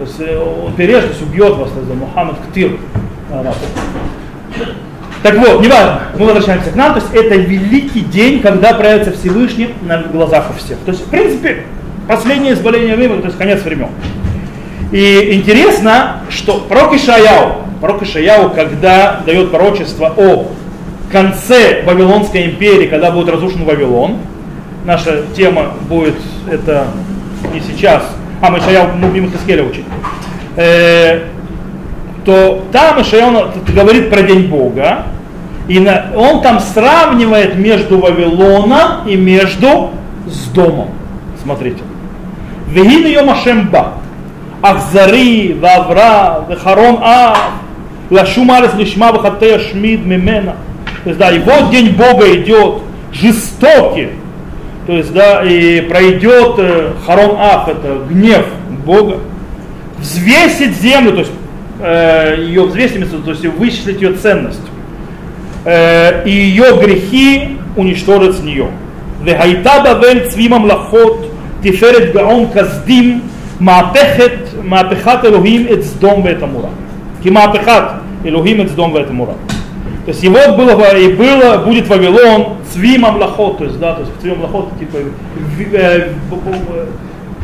То 0.00 0.06
есть 0.06 0.20
э, 0.20 0.38
он 0.38 0.72
есть 0.78 1.20
убьет 1.20 1.56
вас, 1.58 1.70
то 1.72 1.78
есть, 1.78 1.92
Мухаммад 1.92 2.36
Ктир. 2.48 2.78
Так 5.22 5.36
вот, 5.36 5.60
неважно, 5.60 6.00
мы 6.18 6.24
возвращаемся 6.24 6.70
к 6.70 6.74
нам, 6.74 6.94
то 6.94 7.00
есть 7.00 7.12
это 7.12 7.34
великий 7.34 8.00
день, 8.00 8.40
когда 8.40 8.72
проявится 8.72 9.12
Всевышний 9.12 9.74
на 9.82 9.98
глазах 10.04 10.46
у 10.48 10.58
всех. 10.58 10.78
То 10.86 10.92
есть, 10.92 11.04
в 11.06 11.10
принципе, 11.10 11.64
последнее 12.08 12.54
избавление 12.54 12.96
времени, 12.96 13.20
то 13.20 13.26
есть 13.26 13.36
конец 13.36 13.62
времен. 13.62 13.90
И 14.90 15.34
интересно, 15.34 16.22
что 16.30 16.64
пророк 16.66 16.94
Ишаяу, 16.94 17.56
пророк 17.82 18.02
Ишаяу, 18.02 18.48
когда 18.54 19.20
дает 19.26 19.50
пророчество 19.50 20.14
о 20.16 20.48
конце 21.12 21.82
Вавилонской 21.84 22.46
империи, 22.46 22.86
когда 22.86 23.10
будет 23.10 23.28
разрушен 23.28 23.66
Вавилон, 23.66 24.16
наша 24.86 25.24
тема 25.36 25.72
будет 25.90 26.16
это 26.50 26.86
не 27.52 27.60
сейчас, 27.60 28.02
а 28.40 28.50
мы 28.50 29.08
будем 29.08 29.30
Хискеля 29.30 29.64
учить, 29.64 29.84
э, 30.56 31.24
то 32.24 32.64
там 32.72 33.02
Ишайон 33.02 33.50
говорит 33.74 34.10
про 34.10 34.22
День 34.22 34.48
Бога, 34.48 35.04
и 35.68 35.78
на, 35.78 36.06
он 36.16 36.42
там 36.42 36.60
сравнивает 36.60 37.56
между 37.56 37.98
Вавилоном 37.98 39.06
и 39.06 39.16
между 39.16 39.90
с 40.26 40.48
домом. 40.48 40.90
Смотрите. 41.42 41.82
Вегин 42.68 43.06
ее 43.06 43.22
Машемба. 43.22 43.94
Ахзари, 44.62 45.54
Вавра, 45.54 46.44
Вехарон 46.48 46.98
А, 47.02 47.36
Лашумарес 48.10 48.74
Лишма 48.74 49.12
Вахатея 49.12 49.58
Шмид 49.58 50.04
Мимена. 50.04 50.56
То 51.04 51.10
есть, 51.10 51.18
да, 51.18 51.30
и 51.30 51.38
вот 51.38 51.70
день 51.70 51.94
Бога 51.94 52.34
идет, 52.34 52.82
жестокий 53.12 54.10
то 54.90 54.96
есть, 54.96 55.12
да, 55.12 55.44
и 55.44 55.82
пройдет 55.82 56.54
э, 56.58 56.90
харом 57.06 57.36
ах, 57.38 57.68
это 57.68 58.02
гнев 58.08 58.44
Бога, 58.84 59.18
взвесит 59.98 60.74
землю, 60.80 61.12
то 61.12 61.18
есть 61.20 61.30
э, 61.78 62.34
ее 62.40 62.64
взвесимость, 62.64 63.24
то 63.24 63.30
есть 63.30 63.44
вычислить 63.44 64.02
ее 64.02 64.14
ценность, 64.14 64.66
э, 65.64 66.24
и 66.26 66.30
ее 66.32 66.76
грехи 66.82 67.56
уничтожат 67.76 68.34
с 68.34 68.42
нее. 68.42 68.66
והייתה 69.24 69.72
בבל 69.84 70.28
צבי 70.28 70.48
ממלכות, 70.48 71.32
תפארת 71.60 72.12
גאון 72.12 72.46
כסדים, 72.54 73.20
מהפכת, 73.60 74.38
מהפכת 74.64 75.24
אלוהים 75.24 75.66
את 75.72 75.82
סדום 75.82 76.24
ואת 76.24 76.42
עמורה. 76.42 76.70
כי 77.22 77.30
מהפכת 77.30 77.82
אלוהים 78.26 78.60
את 78.60 78.68
סדום 78.68 78.92
ואת 78.92 79.10
עמורה. 79.10 79.34
То 80.04 80.12
есть 80.12 80.22
его 80.22 80.56
было, 80.56 80.96
и 80.96 81.12
было, 81.12 81.58
будет 81.58 81.88
Вавилон, 81.88 82.56
цви 82.72 82.98
мамлахот, 82.98 83.58
то 83.58 83.64
есть, 83.64 83.78
да, 83.78 83.94
то 83.94 84.00
есть 84.00 84.12
цви 84.20 84.30
мамлахот, 84.30 84.78
типа, 84.78 84.96
э, 85.72 86.08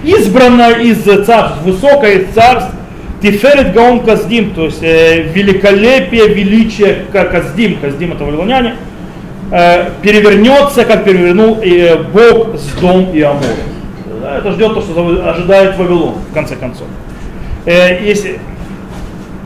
избрано 0.02 0.70
из 0.72 1.02
царств, 1.02 1.62
высокое 1.62 2.20
из 2.20 2.34
царств, 2.34 2.70
Тиферет 3.20 3.72
Гаон 3.72 4.00
Каздим, 4.00 4.52
то 4.52 4.66
есть 4.66 4.82
э, 4.82 5.22
великолепие, 5.32 6.28
величие 6.28 7.04
Каздим, 7.12 7.78
Каздим 7.80 8.12
это 8.12 8.24
вавилоняне, 8.24 8.76
э, 9.50 9.90
перевернется, 10.02 10.84
как 10.84 11.04
перевернул 11.04 11.58
э, 11.62 11.96
Бог 11.96 12.56
с 12.56 12.80
Дом 12.80 13.10
и 13.12 13.20
Амор. 13.22 13.42
Это 14.38 14.52
ждет 14.52 14.74
то, 14.74 14.80
что 14.80 15.30
ожидает 15.30 15.78
Вавилон, 15.78 16.14
в 16.30 16.34
конце 16.34 16.56
концов. 16.56 16.86
Э, 17.64 18.04
если, 18.04 18.38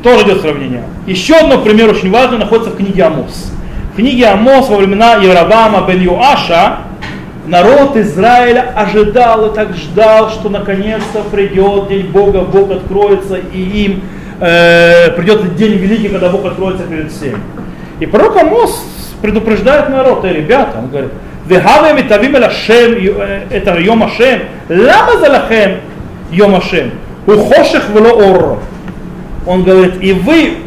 тоже 0.03 0.25
идет 0.27 0.41
сравнение. 0.41 0.83
Еще 1.07 1.35
одно 1.35 1.59
пример 1.59 1.91
очень 1.91 2.11
важный 2.11 2.39
находится 2.39 2.71
в 2.71 2.77
книге 2.77 3.05
Амос. 3.05 3.53
В 3.93 3.97
книге 3.97 4.27
Амос 4.27 4.69
во 4.69 4.77
времена 4.77 5.15
Яровама 5.17 5.87
бен 5.87 6.01
Юаша 6.01 6.79
народ 7.47 7.97
Израиля 7.97 8.73
ожидал 8.77 9.51
и 9.51 9.55
так 9.55 9.75
ждал, 9.75 10.31
что 10.31 10.49
наконец-то 10.49 11.23
придет 11.31 11.89
день 11.89 12.07
Бога, 12.07 12.43
Бог 12.43 12.71
откроется 12.71 13.37
и 13.37 13.59
им 13.59 14.03
э, 14.41 15.11
придет 15.13 15.57
день 15.57 15.75
великий, 15.75 16.09
когда 16.09 16.29
Бог 16.29 16.45
откроется 16.45 16.85
перед 16.85 17.13
всеми. 17.13 17.39
И 17.99 18.07
пророк 18.07 18.37
Амос 18.37 18.83
предупреждает 19.21 19.91
народ, 19.91 20.25
э, 20.25 20.33
ребята, 20.33 20.79
он 20.79 20.89
говорит, 20.89 21.11
эла 21.49 22.51
шем, 22.51 22.95
э, 22.95 23.43
это 23.51 23.79
йом 23.79 24.05
ашем, 24.05 24.41
лама 24.69 25.19
залахем 25.19 25.81
йом 26.31 26.55
ашем, 26.55 26.93
ухоших 27.27 27.89
вело 27.91 28.19
орро. 28.19 28.59
Он 29.47 29.63
говорит, 29.63 30.03
и 30.03 30.13
вы 30.13 30.59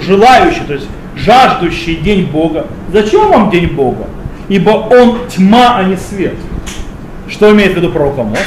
желающие, 0.00 0.64
то 0.64 0.74
есть 0.74 0.86
жаждущий 1.14 1.96
день 1.96 2.26
Бога, 2.26 2.66
зачем 2.92 3.30
вам 3.30 3.50
день 3.50 3.68
Бога? 3.68 4.06
ибо 4.48 4.70
он 4.70 5.18
тьма, 5.28 5.76
а 5.76 5.84
не 5.84 5.96
свет. 5.96 6.34
Что 7.28 7.52
имеет 7.52 7.72
в 7.72 7.76
виду 7.76 7.90
пророк 7.90 8.18
Амос? 8.18 8.38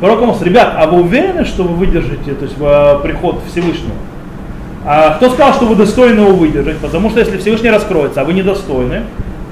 Пророк 0.00 0.22
Амос, 0.22 0.42
ребят, 0.42 0.74
а 0.76 0.86
вы 0.86 1.02
уверены, 1.02 1.44
что 1.44 1.62
вы 1.62 1.74
выдержите 1.74 2.34
то 2.34 2.44
есть, 2.44 2.58
в 2.58 3.00
приход 3.02 3.42
Всевышнего? 3.50 3.94
А 4.84 5.14
кто 5.14 5.30
сказал, 5.30 5.54
что 5.54 5.66
вы 5.66 5.76
достойны 5.76 6.20
его 6.20 6.32
выдержать? 6.32 6.78
Потому 6.78 7.10
что 7.10 7.20
если 7.20 7.38
Всевышний 7.38 7.70
раскроется, 7.70 8.20
а 8.20 8.24
вы 8.24 8.32
недостойны, 8.32 9.02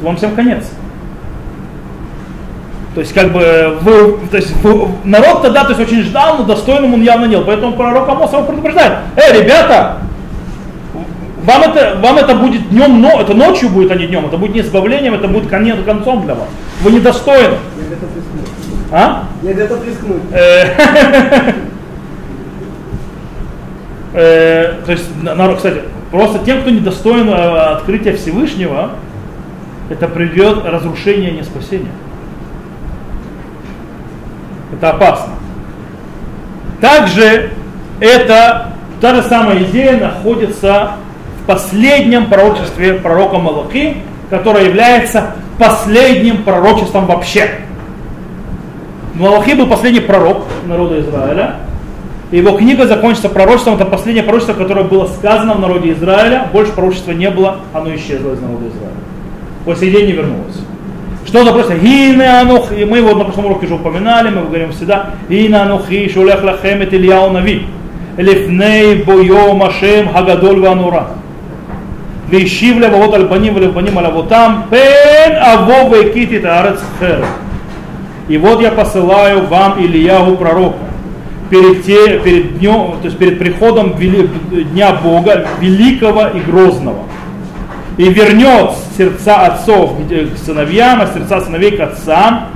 то 0.01 0.07
вам 0.07 0.17
всем 0.17 0.35
конец. 0.35 0.65
То 2.97 3.01
есть, 3.01 3.13
как 3.13 3.31
бы, 3.31 3.77
вы, 3.83 4.17
то 4.31 4.39
есть, 4.39 4.57
вы, 4.63 4.89
народ 5.05 5.43
тогда 5.43 5.65
то 5.65 5.75
есть, 5.75 5.81
очень 5.83 6.03
ждал, 6.03 6.39
но 6.39 6.45
достойным 6.45 6.95
он 6.95 7.03
явно 7.03 7.27
не 7.27 7.37
был. 7.37 7.45
Поэтому 7.45 7.75
пророк 7.75 8.09
Амос 8.09 8.33
его 8.33 8.45
предупреждает. 8.45 8.93
Эй, 9.17 9.43
ребята, 9.43 9.99
вам 11.45 11.63
это, 11.65 11.99
вам 12.01 12.17
это 12.17 12.35
будет 12.35 12.71
днем, 12.71 13.03
но 13.03 13.21
это 13.21 13.35
ночью 13.35 13.69
будет, 13.69 13.91
а 13.91 13.97
не 13.97 14.07
днем. 14.07 14.25
Это 14.25 14.39
будет 14.39 14.55
не 14.55 14.63
избавлением, 14.63 15.13
это 15.13 15.29
будет 15.29 15.51
конец, 15.51 15.77
концом 15.85 16.25
для 16.25 16.37
вас. 16.37 16.49
Вы 16.81 16.93
недостойны. 16.93 17.57
Я 17.77 17.91
готов 17.91 18.17
рискнуть. 18.17 18.49
А? 18.91 19.25
Я 19.43 19.53
готов 19.53 19.87
рискнуть. 19.87 20.23
Э, 20.33 20.65
э, 24.15 24.73
То 24.87 24.93
есть, 24.93 25.23
на- 25.23 25.35
народ, 25.35 25.59
кстати, 25.59 25.83
просто 26.11 26.39
тем, 26.47 26.63
кто 26.63 26.71
недостоин 26.71 27.29
э, 27.29 27.33
открытия 27.73 28.15
Всевышнего, 28.15 28.93
это 29.91 30.09
приведет 30.09 30.65
разрушение, 30.65 31.29
а 31.29 31.33
не 31.33 31.43
спасение. 31.43 31.93
Это 34.77 34.91
опасно. 34.91 35.33
Также 36.81 37.51
это 38.01 38.73
та 39.01 39.15
же 39.15 39.23
самая 39.23 39.63
идея 39.65 39.99
находится 39.99 40.93
в 41.43 41.47
последнем 41.47 42.27
пророчестве 42.27 42.95
пророка 42.95 43.39
Малахи, 43.39 43.99
которое 44.31 44.67
является 44.67 45.35
последним 45.59 46.43
пророчеством 46.43 47.07
вообще. 47.07 47.51
Малахи 49.15 49.55
был 49.55 49.67
последний 49.67 50.01
пророк 50.01 50.45
народа 50.67 51.01
Израиля. 51.01 51.57
И 52.31 52.39
его 52.39 52.57
книга 52.59 52.87
закончится 52.87 53.29
пророчеством. 53.29 53.75
Это 53.75 53.85
последнее 53.87 54.25
пророчество, 54.25 54.55
которое 54.55 54.85
было 54.85 55.07
сказано 55.07 55.55
в 55.55 55.61
народе 55.61 55.93
Израиля. 55.93 56.49
Больше 56.53 56.73
пророчества 56.73 57.13
не 57.13 57.31
было, 57.31 57.59
оно 57.73 57.95
исчезло 57.95 58.35
из 58.35 58.41
народа 58.41 58.67
Израиля. 58.69 58.97
По 59.65 59.75
сей 59.75 59.91
день 59.91 60.07
не 60.07 60.13
вернулось. 60.13 60.57
Что 61.26 61.44
за 61.44 61.52
пророчество? 61.52 61.78
Гине 61.78 62.26
анух, 62.42 62.72
и 62.72 62.84
мы 62.86 62.98
его 62.98 63.14
на 63.16 63.24
прошлом 63.26 63.46
уроке 63.46 63.66
уже 63.66 63.76
упоминали, 63.76 64.30
мы 64.30 64.42
говорим 64.44 64.72
всегда. 64.72 65.12
Гине 65.30 65.56
анухи 65.62 66.10
шулех 66.14 66.44
лахем 66.44 66.82
эт 66.82 66.94
Ильяу 66.94 67.30
Нави. 67.32 67.68
Лифней 68.18 68.96
бойом 69.04 69.64
Ашем 69.64 70.10
Хагадоль 70.14 70.60
Ванура. 70.60 71.08
והשיב 72.30 72.80
לבבות 72.80 73.14
על 73.14 73.24
בנים 73.24 73.54
ולבנים 73.56 73.98
על 73.98 74.06
אבותם, 74.06 74.54
פן 74.70 75.32
אבוא 75.36 75.90
והכיתי 75.90 76.38
את 76.38 76.46
הארץ 76.46 76.82
חרב. 77.00 77.26
И 78.30 78.38
вот 78.38 78.62
я 78.62 78.72
посылаю 78.72 79.46
вам 79.48 79.78
Ильяу 79.80 80.38
пророка 80.38 80.78
перед, 81.50 81.84
те, 81.86 82.20
перед, 82.20 82.60
днем, 82.60 82.94
то 83.02 83.06
есть 83.08 83.18
перед 83.18 83.38
приходом 83.40 83.94
вели- 83.98 84.30
Дня 84.72 84.94
Бога, 85.04 85.46
великого 85.60 86.28
и 86.34 86.40
грозного. 86.40 87.00
И 87.97 88.11
вернет 88.11 88.73
сердца 88.97 89.47
отцов 89.47 89.97
к 89.97 90.39
сыновьям, 90.39 91.01
а 91.01 91.07
сердца 91.07 91.41
сыновей 91.41 91.77
к 91.77 91.81
отцам, 91.81 92.49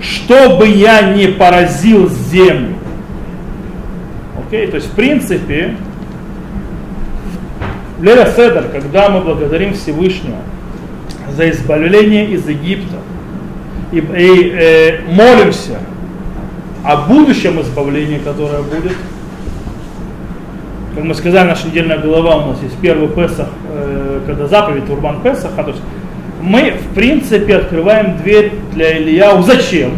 чтобы 0.00 0.68
я 0.68 1.12
не 1.14 1.28
поразил 1.28 2.08
землю. 2.08 2.76
Окей, 4.46 4.66
то 4.68 4.76
есть 4.76 4.88
в 4.88 4.92
принципе, 4.92 5.76
Леля 8.00 8.26
Седер, 8.26 8.68
когда 8.72 9.08
мы 9.08 9.20
благодарим 9.20 9.74
Всевышнего 9.74 10.38
за 11.34 11.50
избавление 11.50 12.30
из 12.30 12.46
Египта, 12.46 12.96
и, 13.92 13.98
и, 13.98 14.50
э, 14.52 15.00
молимся 15.08 15.78
о 16.84 16.96
будущем 17.08 17.60
избавлении, 17.60 18.18
которое 18.18 18.62
будет. 18.62 18.92
Как 20.96 21.04
мы 21.04 21.14
сказали, 21.14 21.46
наша 21.46 21.66
недельная 21.66 21.98
глава 21.98 22.36
у 22.36 22.46
нас 22.52 22.62
есть 22.62 22.74
первый 22.78 23.08
Песах, 23.08 23.48
э, 23.70 24.20
когда 24.26 24.46
заповедь 24.46 24.88
Урбан 24.88 25.20
Песаха. 25.20 25.62
То 25.62 25.72
есть 25.72 25.82
мы, 26.40 26.70
в 26.70 26.94
принципе, 26.94 27.56
открываем 27.56 28.16
дверь 28.16 28.52
для 28.72 28.96
Ильяу. 28.96 29.42
Зачем? 29.42 29.90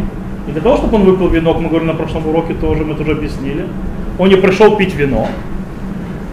Не 0.48 0.52
для 0.54 0.60
того, 0.60 0.78
чтобы 0.78 0.96
он 0.96 1.04
выпил 1.04 1.28
вино, 1.28 1.54
мы 1.54 1.68
говорили 1.68 1.86
на 1.86 1.94
прошлом 1.94 2.26
уроке 2.26 2.54
тоже, 2.54 2.84
мы 2.84 2.96
тоже 2.96 3.12
объяснили. 3.12 3.66
Он 4.18 4.28
не 4.28 4.34
пришел 4.34 4.74
пить 4.74 4.92
вино, 4.96 5.28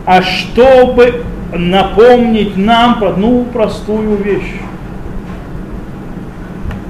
а 0.07 0.23
чтобы 0.23 1.21
напомнить 1.53 2.57
нам 2.57 3.03
одну 3.03 3.43
простую 3.53 4.15
вещь 4.15 4.51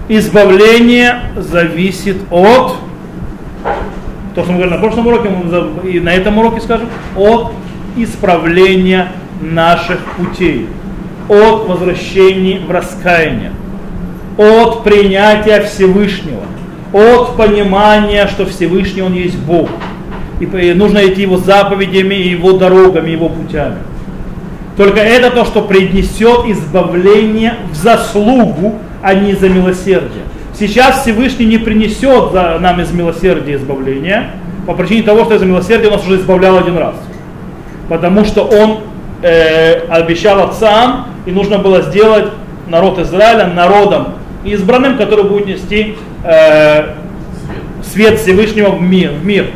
избавление 0.07 1.23
зависит 1.35 2.21
от, 2.31 2.77
то, 4.33 4.43
что 4.43 4.51
мы 4.53 4.59
говорили 4.59 4.75
на 4.75 4.79
прошлом 4.79 5.07
уроке, 5.07 5.29
и 5.83 5.99
на 5.99 6.13
этом 6.13 6.37
уроке 6.37 6.61
скажем, 6.61 6.87
от 7.17 7.51
исправления 7.95 9.11
наших 9.41 9.99
путей, 10.17 10.67
от 11.27 11.67
возвращения 11.67 12.59
в 12.59 12.71
раскаяние, 12.71 13.51
от 14.37 14.83
принятия 14.83 15.61
Всевышнего, 15.61 16.43
от 16.93 17.35
понимания, 17.35 18.27
что 18.27 18.45
Всевышний 18.45 19.01
Он 19.01 19.13
есть 19.13 19.37
Бог. 19.37 19.69
И 20.39 20.73
нужно 20.73 21.05
идти 21.05 21.23
Его 21.23 21.37
заповедями, 21.37 22.15
Его 22.15 22.53
дорогами, 22.53 23.11
Его 23.11 23.29
путями. 23.29 23.77
Только 24.77 24.99
это 24.99 25.31
то, 25.31 25.45
что 25.45 25.61
принесет 25.61 26.45
избавление 26.47 27.55
в 27.71 27.75
заслугу, 27.75 28.75
а 29.01 29.13
не 29.13 29.33
за 29.33 29.47
милосердие. 29.47 30.23
Сейчас 30.57 31.01
Всевышний 31.01 31.45
не 31.45 31.57
принесет 31.57 32.33
нам 32.33 32.81
из 32.81 32.91
милосердия 32.91 33.55
избавления, 33.55 34.31
по 34.65 34.73
причине 34.73 35.03
того, 35.03 35.25
что 35.25 35.35
из-за 35.35 35.45
милосердия 35.45 35.89
нас 35.89 36.05
уже 36.05 36.17
избавлял 36.17 36.57
один 36.57 36.77
раз. 36.77 36.95
Потому 37.89 38.25
что 38.25 38.43
он 38.43 38.79
э, 39.21 39.87
обещал 39.89 40.41
отцам, 40.41 41.07
и 41.25 41.31
нужно 41.31 41.59
было 41.59 41.81
сделать 41.81 42.27
народ 42.67 42.99
Израиля 42.99 43.47
народом 43.47 44.15
избранным, 44.43 44.97
который 44.97 45.25
будет 45.25 45.47
нести 45.47 45.95
э, 46.23 46.93
свет 47.83 48.19
Всевышнего 48.19 48.69
в 48.71 48.81
мир, 48.81 49.11
в 49.11 49.25
мир. 49.25 49.47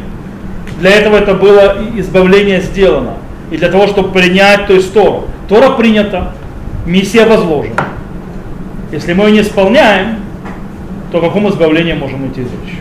Для 0.80 0.92
этого 0.92 1.18
это 1.18 1.34
было 1.34 1.78
избавление 1.96 2.62
сделано. 2.62 3.13
И 3.52 3.58
для 3.58 3.70
того, 3.70 3.88
чтобы 3.88 4.12
принять, 4.12 4.68
то 4.68 4.74
есть 4.74 4.94
Тору. 4.94 5.26
Тора 5.48 5.72
принята, 5.72 6.34
миссия 6.86 7.26
возложена. 7.26 7.86
Если 8.92 9.13
мы 9.13 9.26
ее 9.26 9.32
не 9.32 9.42
исполняем, 9.42 10.18
то 11.12 11.18
о 11.18 11.22
каком 11.22 11.48
можем 11.96 12.28
идти 12.28 12.42
речь? 12.42 12.80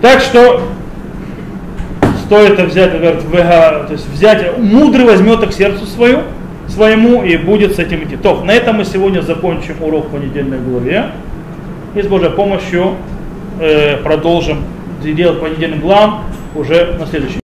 Так 0.00 0.20
что 0.20 0.62
стоит 2.26 2.58
взять, 2.58 2.92
говорит, 2.92 3.22
то 3.30 3.88
есть 3.90 4.08
взять, 4.08 4.58
мудрый 4.58 5.04
возьмет 5.04 5.46
к 5.46 5.52
сердцу 5.52 5.86
свою, 5.86 6.22
своему 6.68 7.22
и 7.22 7.36
будет 7.36 7.76
с 7.76 7.78
этим 7.78 8.04
идти. 8.04 8.16
То, 8.16 8.42
на 8.42 8.50
этом 8.50 8.76
мы 8.76 8.84
сегодня 8.84 9.20
закончим 9.20 9.76
урок 9.80 10.10
по 10.10 10.16
недельной 10.16 10.58
главе. 10.58 11.06
И 11.94 12.02
с 12.02 12.06
Божьей 12.06 12.30
помощью 12.30 12.94
э, 13.60 13.98
продолжим 13.98 14.64
делать 15.02 15.40
по 15.40 15.46
недельным 15.46 15.80
главам 15.80 16.24
уже 16.56 16.96
на 16.98 17.06
следующий 17.06 17.38